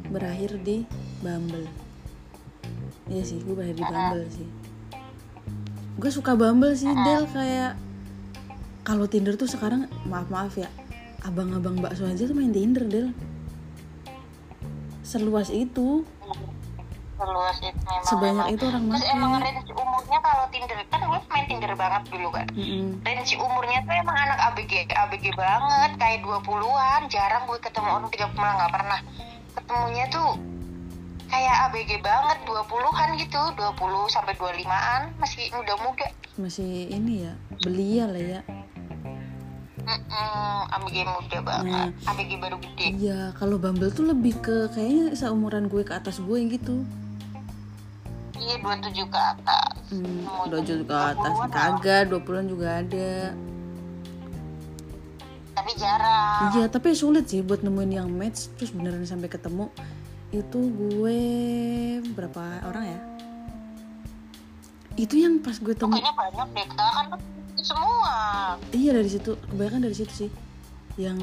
berakhir 0.08 0.64
di 0.64 0.88
Bumble. 1.20 1.68
Iya 3.12 3.24
sih 3.28 3.44
gue 3.44 3.52
berakhir 3.52 3.76
di 3.76 3.84
Bumble 3.84 4.28
sih 4.32 4.48
gue 6.00 6.12
suka 6.12 6.32
Bumble 6.34 6.74
sih 6.74 6.88
Del 6.88 7.28
kayak 7.28 7.76
kalau 8.88 9.06
Tinder 9.06 9.36
tuh 9.36 9.46
sekarang 9.46 9.86
maaf 10.08 10.32
maaf 10.32 10.56
ya 10.56 10.72
abang-abang 11.28 11.84
bakso 11.84 12.08
aja 12.08 12.24
tuh 12.24 12.32
main 12.32 12.56
Tinder 12.56 12.88
Del. 12.88 13.12
Seluas 15.04 15.52
itu. 15.52 16.08
Seluas 17.20 17.58
itu 17.60 17.76
memang 17.84 18.08
sebanyak 18.08 18.46
memang. 18.48 18.56
itu 18.56 18.64
orang 18.64 18.84
terus 18.88 19.06
emang 19.12 19.32
range 19.44 19.72
umurnya 19.76 20.18
kalau 20.24 20.46
Tinder 20.48 20.80
kan 20.88 21.00
gue 21.04 21.20
main 21.28 21.46
Tinder 21.52 21.74
banget 21.76 22.04
dulu 22.08 22.30
kan 22.32 22.48
Mm-mm. 22.56 23.04
range 23.04 23.36
umurnya 23.36 23.84
tuh 23.84 23.92
emang 23.92 24.16
anak 24.16 24.40
ABG 24.40 24.88
ABG 24.88 25.26
banget 25.36 25.92
kayak 26.00 26.24
20-an 26.24 27.02
jarang 27.12 27.44
gue 27.44 27.60
ketemu 27.60 27.90
orang 27.92 28.08
30 28.08 28.40
malah 28.40 28.54
nggak 28.56 28.72
pernah. 28.72 29.00
Ketemunya 29.52 30.06
tuh 30.08 30.30
kayak 31.30 31.56
ABG 31.70 32.02
banget 32.02 32.38
20-an 32.44 33.10
gitu 33.16 33.42
20 33.54 33.78
sampai 34.10 34.34
25-an 34.34 35.02
masih 35.18 35.46
muda-muda. 35.54 36.08
Masih 36.36 36.90
ini 36.90 37.30
ya 37.30 37.34
belia 37.62 38.06
lah 38.06 38.20
ya. 38.20 38.42
Mm-mm, 39.80 40.60
ABG 40.70 40.96
muda 41.02 41.38
banget 41.42 41.90
ABG 42.06 42.32
baru 42.38 42.58
gede. 42.60 42.86
Iya 42.96 43.22
kalau 43.34 43.58
Bumble 43.58 43.90
tuh 43.90 44.06
lebih 44.06 44.38
ke 44.38 44.70
kayaknya 44.70 45.14
seumuran 45.14 45.66
gue 45.66 45.82
ke 45.82 45.94
atas 45.94 46.18
gue 46.20 46.38
gitu. 46.50 46.82
Iya 48.36 48.56
27 48.62 49.06
ke 49.06 49.20
atas. 49.20 49.74
Hmm, 49.90 50.26
Semuanya 50.26 50.46
udah 50.46 50.62
juga 50.62 50.84
ke 50.86 50.96
atas 51.14 51.34
20-an. 51.36 51.50
kagak 51.52 52.02
20-an 52.08 52.46
juga 52.48 52.68
ada. 52.80 53.14
Tapi 55.54 55.72
jarang. 55.76 56.42
Iya 56.54 56.66
tapi 56.70 56.88
sulit 56.94 57.26
sih 57.28 57.42
buat 57.42 57.62
nemuin 57.62 57.92
yang 57.92 58.10
match 58.10 58.48
terus 58.56 58.72
beneran 58.72 59.04
sampai 59.04 59.28
ketemu 59.28 59.68
itu 60.30 60.60
gue 60.62 61.20
berapa 62.14 62.62
orang 62.70 62.86
ya? 62.86 63.00
Itu 65.00 65.16
yang 65.18 65.42
pas 65.42 65.58
gue 65.58 65.74
temu 65.74 65.96
kayaknya 65.96 66.14
banyak 66.14 66.48
deh 66.54 66.68
kan 66.70 67.06
semua. 67.58 68.18
Iya 68.70 68.92
dari 69.00 69.10
situ. 69.10 69.34
Kebanyakan 69.50 69.82
dari 69.90 69.96
situ 69.98 70.14
sih. 70.28 70.30
Yang 71.00 71.20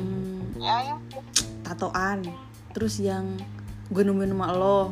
ya 0.59 0.73
ayo 0.83 0.95
tatoan. 1.63 2.25
Terus 2.75 2.99
yang 2.99 3.37
gue 3.93 4.03
nemuin 4.03 4.35
sama 4.35 4.51
lo. 4.57 4.91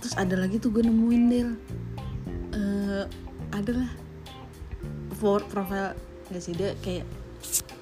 Terus 0.00 0.14
ada 0.16 0.34
lagi 0.38 0.56
tuh 0.62 0.72
gue 0.72 0.82
nemuin 0.86 1.22
Del 1.28 1.50
Eh 2.56 3.04
ada 3.52 3.72
lah. 3.84 3.90
For 5.20 5.44
profile. 5.50 5.92
Nggak 6.32 6.42
sih 6.42 6.54
dia 6.56 6.72
kayak 6.80 7.04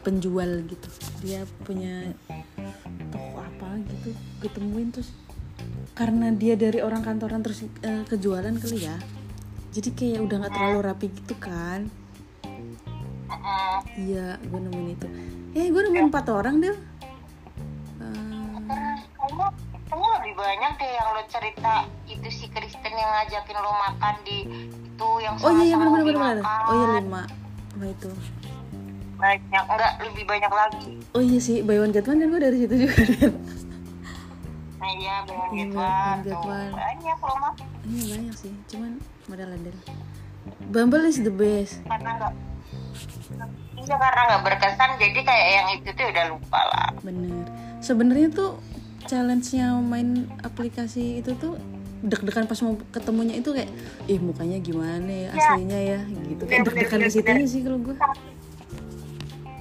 penjual 0.03 0.65
gitu. 0.67 0.89
Dia 1.21 1.45
punya 1.69 2.17
toko 3.13 3.30
gitu 3.87 4.11
gue 4.15 4.51
temuin 4.51 4.89
terus. 4.93 5.13
Karena 5.93 6.33
dia 6.33 6.57
dari 6.57 6.81
orang 6.81 7.05
kantoran 7.05 7.45
terus 7.45 7.65
eh, 7.85 8.05
kejualan 8.09 8.55
kali 8.57 8.89
ya. 8.89 8.97
Jadi 9.71 9.89
kayak 9.95 10.21
udah 10.27 10.37
nggak 10.43 10.55
terlalu 10.55 10.81
rapi 10.83 11.07
gitu 11.15 11.35
kan? 11.39 11.87
Iya 13.95 14.39
gue 14.43 14.61
nemuin 14.61 14.89
itu. 14.95 15.07
Eh 15.55 15.67
gue 15.71 15.83
nemuin 15.83 16.09
empat 16.11 16.27
orang 16.31 16.57
Del. 16.59 16.77
Eh, 18.01 18.97
kamu 19.19 19.45
kamu 19.91 20.05
lebih 20.23 20.35
banyak 20.39 20.73
deh 20.79 20.91
yang 20.91 21.09
lo 21.15 21.23
cerita. 21.31 21.75
Itu 22.07 22.29
si 22.31 22.47
Kristen 22.51 22.95
yang 22.95 23.11
ngajakin 23.21 23.57
lo 23.59 23.73
makan 23.75 24.15
di 24.27 24.39
itu 25.01 25.09
yang 25.25 25.35
oh 25.41 25.53
iya 25.57 25.65
iya 25.73 25.77
bener 25.81 26.03
bener 26.05 26.21
makan. 26.21 26.39
oh 26.45 26.75
iya 26.75 26.87
lima. 27.01 27.23
Apa 27.79 27.87
itu? 27.87 28.11
Banyak 29.21 29.65
enggak 29.69 29.93
lebih 30.09 30.25
banyak 30.25 30.53
lagi. 30.53 30.93
Oh 31.13 31.23
iya 31.23 31.39
sih 31.39 31.63
buy 31.63 31.79
one 31.79 31.93
get 31.93 32.07
one 32.09 32.19
kan 32.19 32.29
gue 32.31 32.41
dari 32.41 32.57
situ 32.65 32.75
juga 32.87 32.95
iya 35.01 35.17
banyak 35.25 35.49
Iya, 35.51 35.67
Bang 35.73 36.17
tuh 36.21 36.29
Jetwan. 36.31 36.71
banyak 36.71 37.19
lo 37.19 37.35
mah 37.39 37.53
Ini 37.83 38.03
banyak 38.07 38.35
sih, 38.37 38.53
cuman 38.69 38.93
modal 39.27 39.51
Del. 39.59 39.77
Bumble 40.69 41.05
is 41.05 41.19
the 41.19 41.33
best. 41.33 41.81
karena 41.83 42.11
enggak 42.15 42.33
Iya 43.75 43.97
karena 43.97 44.21
nggak 44.29 44.43
berkesan 44.45 44.91
jadi 44.99 45.21
kayak 45.25 45.49
yang 45.51 45.69
itu 45.75 45.89
tuh 45.91 46.07
udah 46.07 46.25
lupa 46.29 46.61
lah. 46.69 46.89
Bener. 47.01 47.47
Sebenarnya 47.81 48.29
tuh 48.29 48.61
challenge-nya 49.03 49.81
main 49.81 50.09
aplikasi 50.41 51.19
itu 51.19 51.33
tuh 51.35 51.57
deg-degan 52.01 52.45
pas 52.45 52.61
mau 52.61 52.77
ketemunya 52.91 53.37
itu 53.37 53.51
kayak 53.51 53.73
ih 54.07 54.17
mukanya 54.19 54.57
gimana 54.59 55.09
ya 55.09 55.29
aslinya 55.33 55.81
ya? 55.81 56.01
Gitu. 56.05 56.43
Kayak 56.45 56.53
Iya, 56.53 56.67
deg-degan 56.67 57.01
ke 57.01 57.11
sih 57.47 57.61
kalau 57.63 57.79
gue 57.81 57.95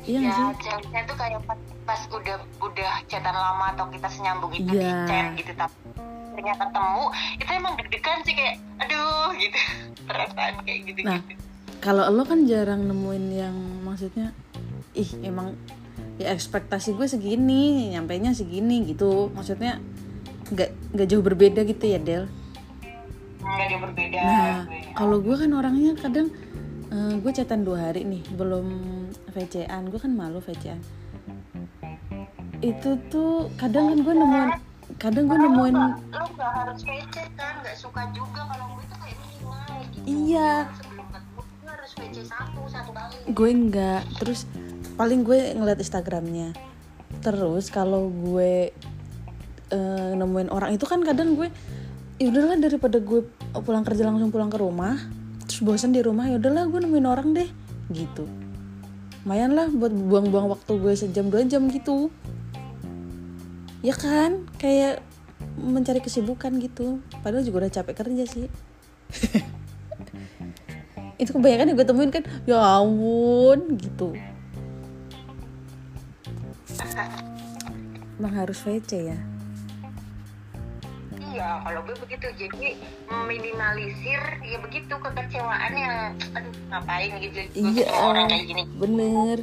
iya. 0.04 0.20
Nggak 0.20 0.28
ya 0.28 0.32
sih? 0.34 0.46
Challenge-nya 0.60 1.02
tuh 1.06 1.16
kayak 1.16 1.40
pas, 1.44 1.60
pas 1.90 2.02
udah 2.08 2.38
udah 2.62 2.94
chatan 3.04 3.34
lama 3.34 3.74
atau 3.74 3.90
kita 3.90 4.06
senyambung 4.08 4.54
itu 4.54 4.70
di 4.70 4.78
Iya. 4.78 5.10
chat 5.10 5.26
gitu 5.34 5.52
tapi 5.56 5.74
ternyata 6.32 6.64
ketemu 6.64 7.04
itu 7.36 7.52
emang 7.52 7.74
deg-degan 7.76 8.20
sih 8.22 8.34
kayak 8.34 8.56
aduh 8.78 9.34
gitu 9.34 9.58
perasaan 10.08 10.54
kayak 10.62 10.80
gitu 10.86 11.00
Nah. 11.02 11.18
gitu 11.20 11.34
kalau 11.80 12.06
lo 12.08 12.24
kan 12.24 12.46
jarang 12.46 12.86
nemuin 12.86 13.26
yang 13.34 13.56
maksudnya 13.82 14.38
ih 14.94 15.10
emang 15.24 15.58
ya 16.16 16.30
ekspektasi 16.30 16.94
gue 16.94 17.08
segini 17.08 17.90
nyampe 17.90 18.14
nya 18.16 18.32
segini 18.32 18.86
gitu 18.86 19.34
maksudnya 19.34 19.82
nggak 20.50 20.70
nggak 20.94 21.08
jauh 21.08 21.24
berbeda 21.24 21.64
gitu 21.64 21.86
ya 21.86 21.98
Del 21.98 22.30
nggak 23.40 23.66
dia 23.66 23.80
berbeda 23.80 24.20
Nah, 24.20 24.60
kalau 24.94 25.18
gue 25.18 25.34
kan 25.34 25.50
orangnya 25.50 25.96
kadang 25.96 26.30
eh, 26.88 27.14
gue 27.18 27.32
chatan 27.32 27.64
dua 27.64 27.88
hari 27.88 28.04
nih 28.04 28.22
belum 28.30 28.68
VC-an, 29.30 29.88
gue 29.88 29.98
kan 29.98 30.12
malu 30.12 30.38
VC-an. 30.40 30.78
Itu 32.60 33.00
tuh 33.08 33.48
kadang 33.56 33.96
kan 33.96 33.98
gue 34.04 34.16
nemuin, 34.20 34.50
kadang 35.00 35.32
gue 35.32 35.40
nemuin, 35.40 35.76
lo 36.12 36.26
nggak 36.36 36.52
harus 36.60 36.84
PC 36.84 37.16
kan 37.40 37.64
nggak 37.64 37.78
suka 37.80 38.12
juga 38.12 38.44
kalau 38.52 38.76
gue 38.76 38.84
tuh 38.92 38.98
kayak 39.00 39.18
minimal 39.24 39.76
gitu 39.96 40.04
iya, 40.04 40.52
gue 41.40 41.72
harus 41.72 41.92
PC 41.96 42.16
satu 42.28 42.62
satu 42.68 42.92
kali 42.92 43.16
gue 43.32 43.50
enggak. 43.50 44.04
Terus 44.20 44.44
paling 45.00 45.24
gue 45.24 45.56
ngeliat 45.56 45.80
Instagramnya. 45.80 46.52
Terus 47.24 47.72
kalau 47.72 48.12
gue 48.12 48.76
eh, 49.72 50.12
nemuin 50.20 50.52
orang 50.52 50.76
itu 50.76 50.84
kan 50.84 51.00
kadang 51.00 51.40
gue, 51.40 51.48
ya 52.20 52.28
udahlah 52.28 52.60
daripada 52.60 53.00
gue 53.00 53.24
pulang 53.64 53.88
kerja 53.88 54.04
langsung 54.04 54.36
pulang 54.36 54.52
ke 54.52 54.60
rumah, 54.60 55.00
terus 55.48 55.64
bosan 55.64 55.96
di 55.96 56.04
rumah 56.04 56.28
ya 56.28 56.36
udahlah 56.36 56.68
gue 56.68 56.80
nemuin 56.84 57.08
orang 57.08 57.28
deh, 57.32 57.50
gitu. 57.96 58.28
Lumayan 59.24 59.54
lah 59.54 59.70
buat 59.70 59.94
buang-buang 59.94 60.48
waktu 60.50 60.74
gue 60.76 60.94
sejam 60.98 61.32
dua 61.32 61.48
jam 61.48 61.70
gitu. 61.72 62.12
Ya 63.80 63.96
kan, 63.96 64.48
kayak 64.58 65.00
mencari 65.56 66.04
kesibukan 66.04 66.60
gitu. 66.60 67.00
Padahal 67.24 67.44
juga 67.44 67.68
udah 67.68 67.72
capek 67.72 67.96
kerja 67.96 68.24
sih. 68.28 68.48
itu 71.20 71.36
kebanyakan 71.36 71.68
yang 71.68 71.78
gue 71.78 71.88
temuin 71.88 72.12
kan 72.16 72.24
ya 72.48 72.80
ampun 72.80 73.76
gitu 73.76 74.16
Emang 78.16 78.34
harus 78.36 78.60
VC 78.64 79.12
ya 79.12 79.20
Iya, 81.30 81.62
kalau 81.62 81.86
gue 81.86 81.96
begitu. 82.04 82.26
Jadi 82.36 82.74
meminimalisir 83.06 84.20
ya 84.44 84.58
begitu 84.60 84.92
kekecewaan 84.92 85.72
yang 85.72 85.96
aduh 86.36 86.52
ngapain 86.68 87.12
gitu 87.22 87.40
Iya 87.54 87.86
orang 87.96 88.28
kayak 88.28 88.46
gini. 88.50 88.64
bener 88.76 89.38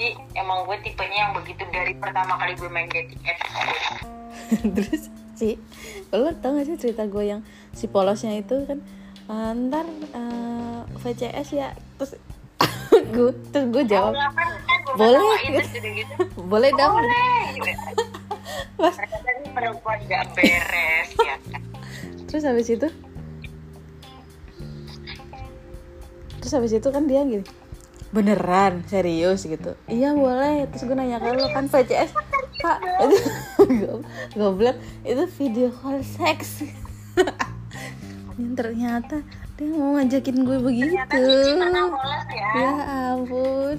Jadi 0.00 0.16
emang 0.32 0.64
gue 0.64 0.80
tipenya 0.80 1.28
yang 1.28 1.32
begitu 1.36 1.60
dari 1.68 1.92
pertama 1.92 2.40
kali 2.40 2.56
gue 2.56 2.70
main 2.72 2.88
dating 2.88 3.20
apps. 3.20 3.52
Terus 4.80 5.02
si 5.36 5.60
Lo 6.08 6.32
tau 6.40 6.56
gak 6.56 6.64
sih 6.64 6.80
cerita 6.80 7.04
gue 7.04 7.20
yang 7.20 7.44
si 7.70 7.84
polosnya 7.84 8.32
itu 8.32 8.64
kan 8.64 8.80
"Eh, 9.28 9.52
Ntar 9.60 9.84
eh, 10.16 10.80
VCS 10.96 11.48
ya 11.52 11.68
Terus 12.00 12.16
gue 13.12 13.28
terus 13.52 13.66
gue 13.68 13.84
jawab 13.84 14.16
Enggak 14.16 14.32
kan, 14.32 14.48
kan 14.64 14.80
Boleh. 14.96 15.20
sama 15.20 15.36
itu 15.44 15.68
sudah 15.68 15.92
gitu. 15.92 16.14
boleh 16.56 16.70
dong 16.72 16.94
Boleh. 16.96 17.40
Gitu. 17.52 17.72
Mas, 18.80 18.96
perempuan 19.52 19.98
gak 20.08 20.24
beres 20.32 21.08
ya 21.14 21.36
kan. 21.44 21.62
terus 22.24 22.42
habis 22.42 22.72
itu 22.72 22.88
terus 26.40 26.52
habis 26.56 26.72
itu 26.72 26.88
kan 26.88 27.04
dia 27.04 27.20
gini 27.20 27.44
beneran 28.10 28.82
serius 28.90 29.46
gitu. 29.46 29.78
Iya 29.86 30.14
boleh. 30.14 30.66
Terus 30.70 30.82
gue 30.86 30.96
nanya 30.98 31.22
ke 31.22 31.30
lo 31.30 31.46
kan 31.54 31.70
VCS 31.70 32.10
pak? 32.58 32.78
Itu 33.06 34.02
goblok. 34.38 34.76
Itu 35.06 35.24
video 35.38 35.70
call 35.70 36.02
seks 36.02 36.66
yang 38.40 38.56
ternyata 38.56 39.20
dia 39.60 39.68
mau 39.76 40.00
ngajakin 40.00 40.48
gue 40.48 40.58
begitu. 40.64 40.96
ya. 40.96 42.50
ya 42.56 42.72
ampun. 43.12 43.76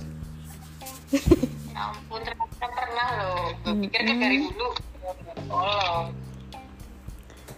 Ya 1.71 1.87
ampun, 1.87 2.19
ternyata 2.21 2.67
pernah 2.67 3.07
loh. 3.17 3.47
Gue 3.63 3.73
pikir 3.87 3.99
kan 4.05 4.15
dari 4.21 4.37
dulu 4.43 4.67
tolong. 5.49 6.05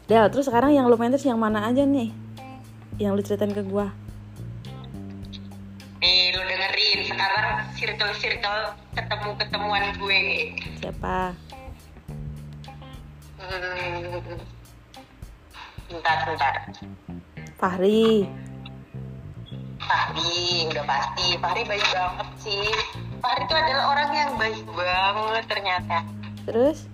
Del 0.08 0.26
terus 0.32 0.46
sekarang 0.48 0.72
yang 0.72 0.88
lo 0.88 0.96
main 0.96 1.12
terus 1.12 1.28
yang 1.28 1.42
mana 1.42 1.68
aja 1.68 1.84
nih? 1.84 2.14
Yang 3.02 3.12
lo 3.12 3.22
ceritain 3.26 3.52
ke 3.52 3.66
gue 3.66 4.03
Nih, 6.04 6.36
lu 6.36 6.44
dengerin 6.44 7.00
sekarang 7.08 7.64
circle-circle 7.80 8.76
ketemu-ketemuan 8.92 9.96
gue. 9.96 10.52
siapa 10.76 11.32
Hmm. 13.40 14.36
Bentar, 15.88 16.18
bentar. 16.28 16.54
Fahri 17.56 18.28
Fahri, 19.80 20.68
udah 20.76 20.84
pasti. 20.84 21.28
Fahri 21.40 21.62
baik 21.64 21.88
banget 21.96 22.30
sih. 22.44 22.68
Fahri 23.24 23.48
itu 23.48 23.56
adalah 23.56 23.84
orang 23.96 24.10
yang 24.12 24.32
baik 24.36 24.60
banget 24.76 25.44
ternyata. 25.48 25.98
terus 26.44 26.92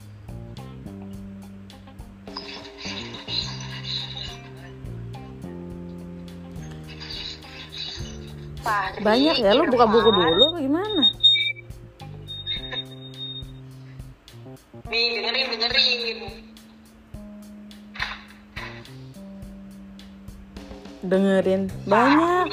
Fahri. 8.69 9.01
Banyak 9.01 9.35
ya 9.41 9.51
lu 9.57 9.65
buka 9.65 9.85
buku 9.89 10.09
dulu 10.13 10.45
gimana? 10.61 11.03
Nih 14.89 15.05
dengerin 15.17 15.47
dengerin. 15.49 16.19
Dengerin. 21.01 21.61
Banyak. 21.89 22.45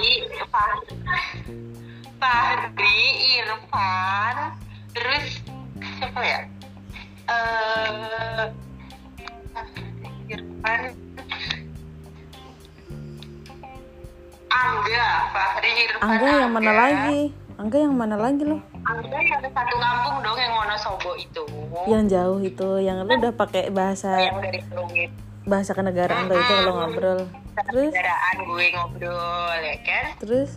Fahri 0.49 0.97
Fahri 2.17 2.97
Irfan 3.37 4.37
angga 16.07 16.29
yang 16.47 16.53
mana 16.55 16.73
lagi? 16.73 17.21
Angga 17.57 17.79
yang 17.83 17.95
mana 17.97 18.17
lagi 18.21 18.43
lo? 18.47 18.59
Angga 18.87 19.19
yang 19.19 19.41
satu 19.43 19.77
kampung 19.81 20.17
dong 20.23 20.39
yang 20.39 20.53
Wonosobo 20.55 21.13
itu. 21.19 21.45
Yang 21.91 22.03
jauh 22.15 22.39
itu 22.39 22.69
yang 22.79 23.03
lu 23.03 23.13
udah 23.19 23.35
pakai 23.35 23.75
bahasa 23.75 24.15
yang 24.23 24.39
dari 24.39 24.63
bahasa 25.47 25.75
kenegaraan 25.75 26.31
tuh 26.31 26.39
itu 26.39 26.53
kalau 26.63 26.75
ngobrol. 26.79 27.21
Terus? 27.57 27.91
kendaraan 27.91 28.37
gue 28.45 28.65
ngobrol 28.77 29.59
ya 29.63 29.77
kan? 29.83 30.05
Terus? 30.23 30.51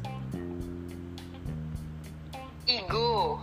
Igo. 2.69 3.41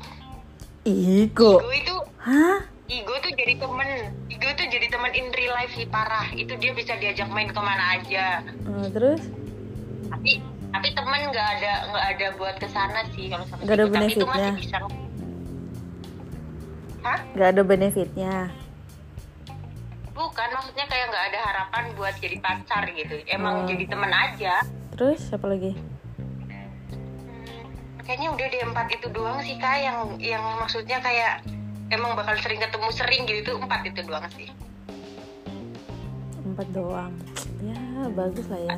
Iko 0.87 1.59
Igo 1.59 1.71
itu 1.75 1.97
hah? 2.23 2.59
Igo 2.87 3.15
tuh 3.19 3.33
jadi 3.35 3.55
temen. 3.59 3.89
Igo 4.31 4.49
tuh 4.55 4.67
jadi 4.71 4.87
temen 4.87 5.11
in 5.11 5.27
real 5.35 5.55
life 5.59 5.75
sih 5.75 5.89
parah 5.91 6.31
itu 6.31 6.55
dia 6.63 6.71
bisa 6.71 6.95
diajak 7.03 7.27
main 7.35 7.51
ke 7.51 7.59
mana 7.59 7.99
aja. 7.99 8.47
Eh, 8.47 8.87
terus? 8.95 9.23
Tapi 10.07 10.39
tapi 10.77 10.93
temen 10.93 11.21
nggak 11.27 11.49
ada 11.55 11.73
nggak 11.89 12.07
ada 12.11 12.27
buat 12.37 12.57
ke 12.57 12.69
sana 12.69 13.01
sih 13.11 13.27
kalau 13.27 13.45
sama 13.47 13.65
Nggak 13.65 13.73
ada 13.73 13.83
Igo. 13.83 13.95
tapi 13.95 14.05
itu 14.07 14.17
masih 14.21 14.29
benefitnya. 14.29 14.53
bisa. 14.53 14.79
Nggak 17.33 17.49
ada 17.49 17.63
benefitnya? 17.63 18.35
Bukan 20.13 20.49
maksudnya 20.51 20.85
kayak 20.87 21.07
nggak 21.09 21.25
ada 21.27 21.39
harapan 21.43 21.85
buat 21.95 22.15
jadi 22.17 22.37
pacar 22.39 22.83
gitu. 22.91 23.17
Emang 23.27 23.63
Oh. 23.63 23.67
jadi 23.67 23.85
temen 23.87 24.11
aja. 24.11 24.55
Terus 24.93 25.21
siapa 25.23 25.47
lagi? 25.47 25.73
Hmm, 25.73 26.69
kayaknya 28.03 28.29
udah 28.31 28.47
di 28.47 28.59
empat 28.63 28.87
itu 28.91 29.07
doang 29.09 29.41
sih 29.41 29.57
kak 29.57 29.77
yang 29.79 29.97
yang 30.19 30.45
maksudnya 30.57 31.01
kayak 31.01 31.41
emang 31.89 32.13
bakal 32.13 32.37
sering 32.37 32.59
ketemu 32.59 32.89
sering 32.91 33.23
gitu. 33.25 33.57
Empat 33.57 33.81
itu 33.83 34.01
doang 34.03 34.29
sih. 34.31 34.49
Empat 36.43 36.69
doang. 36.71 37.13
Ya 37.59 37.81
bagus 38.11 38.45
lah 38.49 38.61
ya 38.63 38.77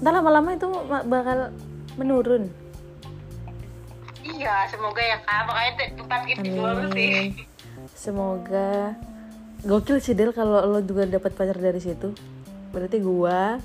ntar 0.00 0.12
lama-lama 0.12 0.52
itu 0.52 0.68
bakal 1.08 1.50
menurun. 1.96 2.52
Iya 4.26 4.66
semoga 4.68 5.00
ya 5.00 5.16
kak. 5.22 5.40
Makanya 5.46 5.72
tuh 5.74 5.86
empat 6.04 6.20
itu 6.28 6.42
doang 6.52 6.80
sih 6.92 7.46
semoga. 7.94 8.96
Gokil 9.66 9.98
sih 9.98 10.14
Del 10.14 10.30
kalau 10.30 10.62
lo 10.62 10.78
juga 10.82 11.06
dapat 11.06 11.32
pacar 11.32 11.56
dari 11.56 11.80
situ. 11.80 12.12
Berarti 12.70 12.98
gua 13.00 13.58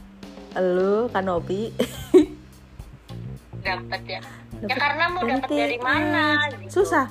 lo 0.55 1.07
Kanopi 1.09 1.71
dapat 3.65 4.01
ya? 4.05 4.21
Ya 4.61 4.75
karena 4.77 5.05
mau 5.09 5.23
dapat 5.25 5.49
dari 5.49 5.77
mana 5.81 6.37
eh, 6.49 6.67
gitu. 6.67 6.81
susah. 6.81 7.09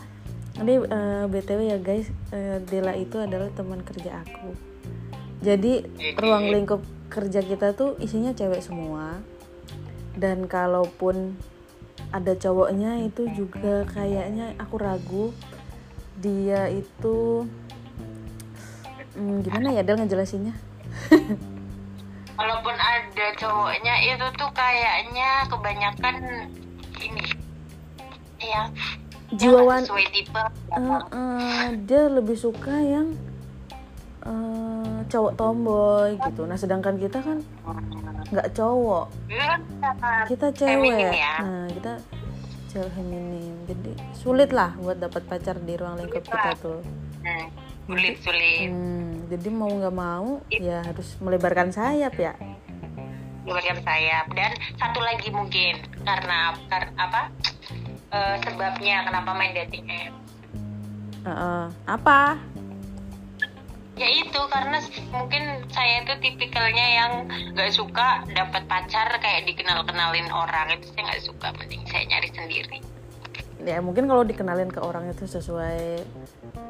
Ini 0.61 0.75
eh, 0.87 1.25
btw 1.27 1.61
ya 1.67 1.79
guys. 1.79 2.09
Eh, 2.31 2.59
Dela 2.67 2.95
itu 2.95 3.19
adalah 3.19 3.51
teman 3.55 3.83
kerja 3.83 4.23
aku. 4.23 4.55
Jadi- 5.41 5.89
ruang 6.21 6.53
lingkup 6.53 6.83
kerja 7.11 7.43
kita 7.43 7.75
tuh 7.75 7.99
isinya 7.99 8.31
cewek 8.31 8.63
semua. 8.63 9.19
Dan 10.15 10.47
kalaupun 10.47 11.35
ada 12.15 12.33
cowoknya 12.35 13.03
itu 13.05 13.27
juga 13.35 13.85
kayaknya 13.91 14.55
aku 14.57 14.79
ragu. 14.79 15.27
Dia 16.21 16.71
itu 16.71 17.45
hmm, 19.19 19.43
gimana 19.43 19.75
ya 19.75 19.83
Del 19.83 19.99
ngejelasinnya? 19.99 20.55
Walaupun 22.41 22.73
ada 22.73 23.27
cowoknya 23.37 23.95
itu 24.01 24.27
tuh 24.39 24.51
kayaknya 24.57 25.45
kebanyakan 25.53 26.17
ini 26.97 27.21
ya 28.41 28.65
Jiwa 29.37 29.61
yang 29.61 29.69
wan- 29.69 29.85
sesuai 29.85 30.07
tipe 30.11 30.43
Eh, 30.73 31.01
eh, 31.13 31.67
dia 31.85 32.09
lebih 32.09 32.37
suka 32.41 32.73
yang 32.81 33.13
eh, 34.25 34.80
cowok 35.11 35.33
tomboy 35.35 36.15
gitu. 36.17 36.43
Nah 36.47 36.55
sedangkan 36.55 36.95
kita 36.97 37.19
kan 37.19 37.39
nggak 38.31 38.49
cowok, 38.55 39.07
kita 40.25 40.47
cewek. 40.55 41.11
ya. 41.13 41.35
Nah 41.43 41.67
kita 41.69 41.93
cewek 42.67 42.91
feminim, 42.95 43.55
jadi 43.67 43.91
sulit 44.15 44.51
lah 44.51 44.71
buat 44.79 44.97
dapat 44.97 45.27
pacar 45.27 45.59
di 45.59 45.75
ruang 45.75 45.99
lingkup 45.99 46.23
kita 46.23 46.55
tuh. 46.57 46.79
hmm, 47.21 47.47
sulit 47.85 48.15
sulit 48.23 48.71
Hmm, 48.71 49.27
jadi 49.27 49.49
mau 49.51 49.67
nggak 49.67 49.93
mau 49.93 50.39
ya 50.49 50.79
harus 50.81 51.19
melebarkan 51.19 51.75
sayap 51.75 52.15
ya. 52.15 52.39
Memberikan 53.43 53.83
sayap 53.83 54.31
dan 54.33 54.55
satu 54.79 55.03
lagi 55.03 55.27
mungkin 55.29 55.75
karena 56.01 56.55
karena 56.71 56.91
apa 56.95 57.23
eh, 58.09 58.37
sebabnya 58.41 59.03
kenapa 59.03 59.31
main 59.35 59.51
dating 59.53 59.91
app 59.91 60.15
Eh, 61.21 61.29
eh, 61.29 61.65
apa? 61.85 62.41
Ya 64.01 64.09
itu 64.09 64.41
karena 64.49 64.81
mungkin 65.13 65.43
saya 65.69 66.01
itu 66.01 66.13
tipikalnya 66.19 66.87
yang 66.91 67.13
nggak 67.53 67.69
suka 67.71 68.25
dapat 68.27 68.65
pacar 68.65 69.13
kayak 69.15 69.45
dikenal 69.45 69.85
kenalin 69.85 70.25
orang 70.33 70.73
itu 70.73 70.89
saya 70.91 71.05
nggak 71.07 71.23
suka 71.23 71.47
mending 71.55 71.85
saya 71.85 72.09
nyari 72.09 72.31
sendiri 72.31 72.79
Ya 73.61 73.77
mungkin 73.77 74.09
kalau 74.09 74.25
dikenalin 74.25 74.73
ke 74.73 74.81
orang 74.81 75.13
itu 75.13 75.29
sesuai 75.29 76.01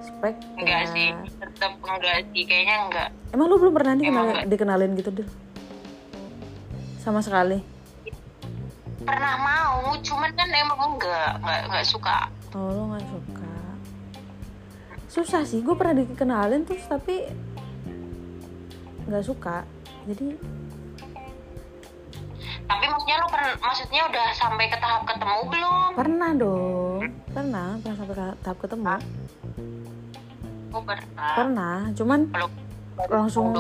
spek 0.03 0.35
enggak 0.59 0.83
ya. 0.83 0.91
sih 0.91 1.09
tetap 1.39 1.79
enggak 1.79 2.27
sih 2.29 2.43
kayaknya 2.43 2.77
enggak 2.83 3.09
Emang 3.31 3.47
lu 3.47 3.57
belum 3.57 3.75
pernah 3.79 3.95
dikenalin, 3.95 4.35
Emang 4.35 4.51
dikenalin 4.51 4.91
gitu 4.99 5.11
deh? 5.15 5.29
Sama 6.99 7.23
sekali. 7.23 7.63
pernah 9.01 9.39
mau 9.39 9.95
cuman 9.97 10.31
kan 10.35 10.51
emang 10.51 10.81
enggak 10.91 11.31
enggak 11.39 11.61
enggak 11.71 11.87
suka 11.87 12.19
Oh 12.53 12.69
lo 12.69 12.83
nggak 12.91 13.07
suka 13.07 13.30
Susah 15.11 15.43
sih, 15.43 15.59
gue 15.59 15.75
pernah 15.75 15.99
dikenalin 15.99 16.63
terus 16.63 16.87
tapi 16.87 17.27
nggak 19.11 19.27
suka. 19.27 19.67
Jadi 20.07 20.39
tapi 22.71 22.85
maksudnya 22.87 23.17
lo 23.19 23.27
pernah 23.27 23.51
maksudnya 23.59 24.07
udah 24.07 24.27
sampai 24.31 24.71
ke 24.71 24.79
tahap 24.79 25.03
ketemu 25.11 25.41
belum? 25.51 25.91
Pernah 25.99 26.31
dong. 26.39 27.01
Pernah, 27.35 27.69
pernah 27.83 27.97
sampai 27.99 28.15
ke 28.15 28.27
tahap 28.47 28.59
ketemu. 28.63 28.87
Oh 30.71 30.83
pernah. 30.87 31.35
Pernah, 31.35 31.77
cuman 31.99 32.21
kalau 32.31 32.49
langsung 33.11 33.51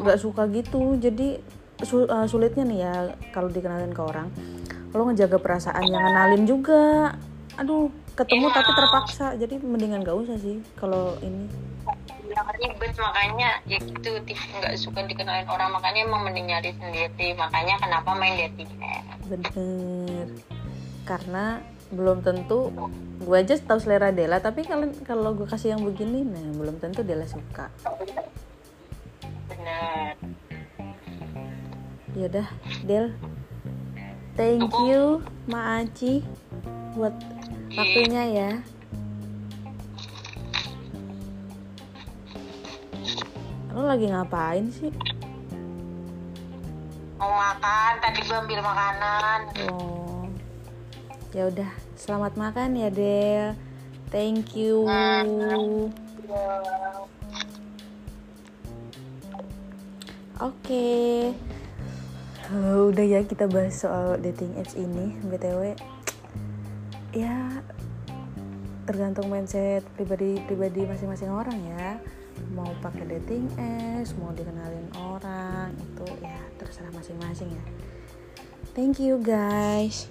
nggak 0.00 0.16
suka 0.16 0.48
gitu. 0.48 0.96
Jadi 0.96 1.36
su- 1.84 2.08
eh, 2.08 2.24
sulitnya 2.24 2.64
nih 2.64 2.78
ya 2.80 2.94
kalau 3.28 3.52
dikenalin 3.52 3.92
ke 3.92 4.00
orang 4.00 4.32
Lo 4.94 5.10
ngejaga 5.10 5.42
perasaan 5.42 5.84
yang 5.90 6.06
kenalin 6.06 6.42
juga. 6.46 7.12
Aduh, 7.58 7.90
ketemu 8.14 8.46
Iya. 8.48 8.56
tapi 8.56 8.70
terpaksa. 8.74 9.26
Jadi 9.36 9.54
mendingan 9.60 10.06
gak 10.06 10.16
usah 10.16 10.36
sih 10.38 10.62
kalau 10.74 11.18
ini. 11.20 11.50
Yang 12.24 12.48
ribet 12.58 12.92
makanya 12.98 13.48
ya 13.62 13.78
gitu 13.78 14.10
nggak 14.58 14.74
suka 14.74 15.06
dikenalin 15.06 15.46
orang. 15.46 15.70
Makanya 15.70 16.00
emang 16.02 16.26
mending 16.26 16.50
nyari 16.50 16.70
sendiri 16.74 17.36
makanya 17.36 17.78
kenapa 17.78 18.10
main 18.16 18.34
dating 18.34 18.70
Bener. 19.28 20.26
Karena 21.04 21.60
belum 21.92 22.24
tentu 22.24 22.74
gue 23.22 23.36
aja 23.38 23.54
tahu 23.54 23.78
selera 23.78 24.10
Dela, 24.10 24.42
tapi 24.42 24.66
kalau 24.66 24.90
kalau 25.06 25.30
gue 25.36 25.46
kasih 25.46 25.78
yang 25.78 25.84
begini, 25.86 26.26
nah 26.26 26.42
belum 26.58 26.82
tentu 26.82 27.06
Dela 27.06 27.22
suka. 27.28 27.70
bener. 29.46 30.16
Yaudah, 32.14 32.48
Del. 32.82 33.14
Thank 34.34 34.74
you, 34.82 35.22
Ma 35.46 35.78
Aci, 35.78 36.26
buat 36.98 37.14
waktunya 37.74 38.22
ya. 38.30 38.50
Lo 43.74 43.86
lagi 43.90 44.06
ngapain 44.06 44.70
sih? 44.70 44.94
mau 47.24 47.40
makan 47.40 47.92
tadi 48.04 48.20
gue 48.20 48.36
ambil 48.36 48.60
makanan 48.60 49.40
Oh, 49.72 50.28
ya 51.32 51.48
udah, 51.48 51.70
selamat 51.96 52.36
makan 52.36 52.76
ya 52.76 52.92
Del. 52.92 53.56
Thank 54.12 54.52
you. 54.60 54.84
Oke. 60.38 61.32
Eh, 62.44 62.76
udah 62.92 63.04
ya 63.08 63.24
kita 63.24 63.48
bahas 63.48 63.80
soal 63.80 64.20
dating 64.20 64.52
apps 64.60 64.76
ini, 64.76 65.16
BTW. 65.26 65.93
Ya 67.14 67.62
tergantung 68.84 69.32
mindset 69.32 69.86
pribadi-pribadi 69.96 70.84
masing-masing 70.84 71.30
orang 71.30 71.56
ya. 71.62 72.02
Mau 72.52 72.68
pakai 72.82 73.06
dating 73.06 73.46
apps 73.54 74.18
mau 74.18 74.34
dikenalin 74.34 74.90
orang 74.98 75.70
itu 75.78 76.06
ya 76.18 76.36
terserah 76.58 76.90
masing-masing 76.90 77.54
ya. 77.54 77.64
Thank 78.74 78.98
you 78.98 79.22
guys 79.22 80.10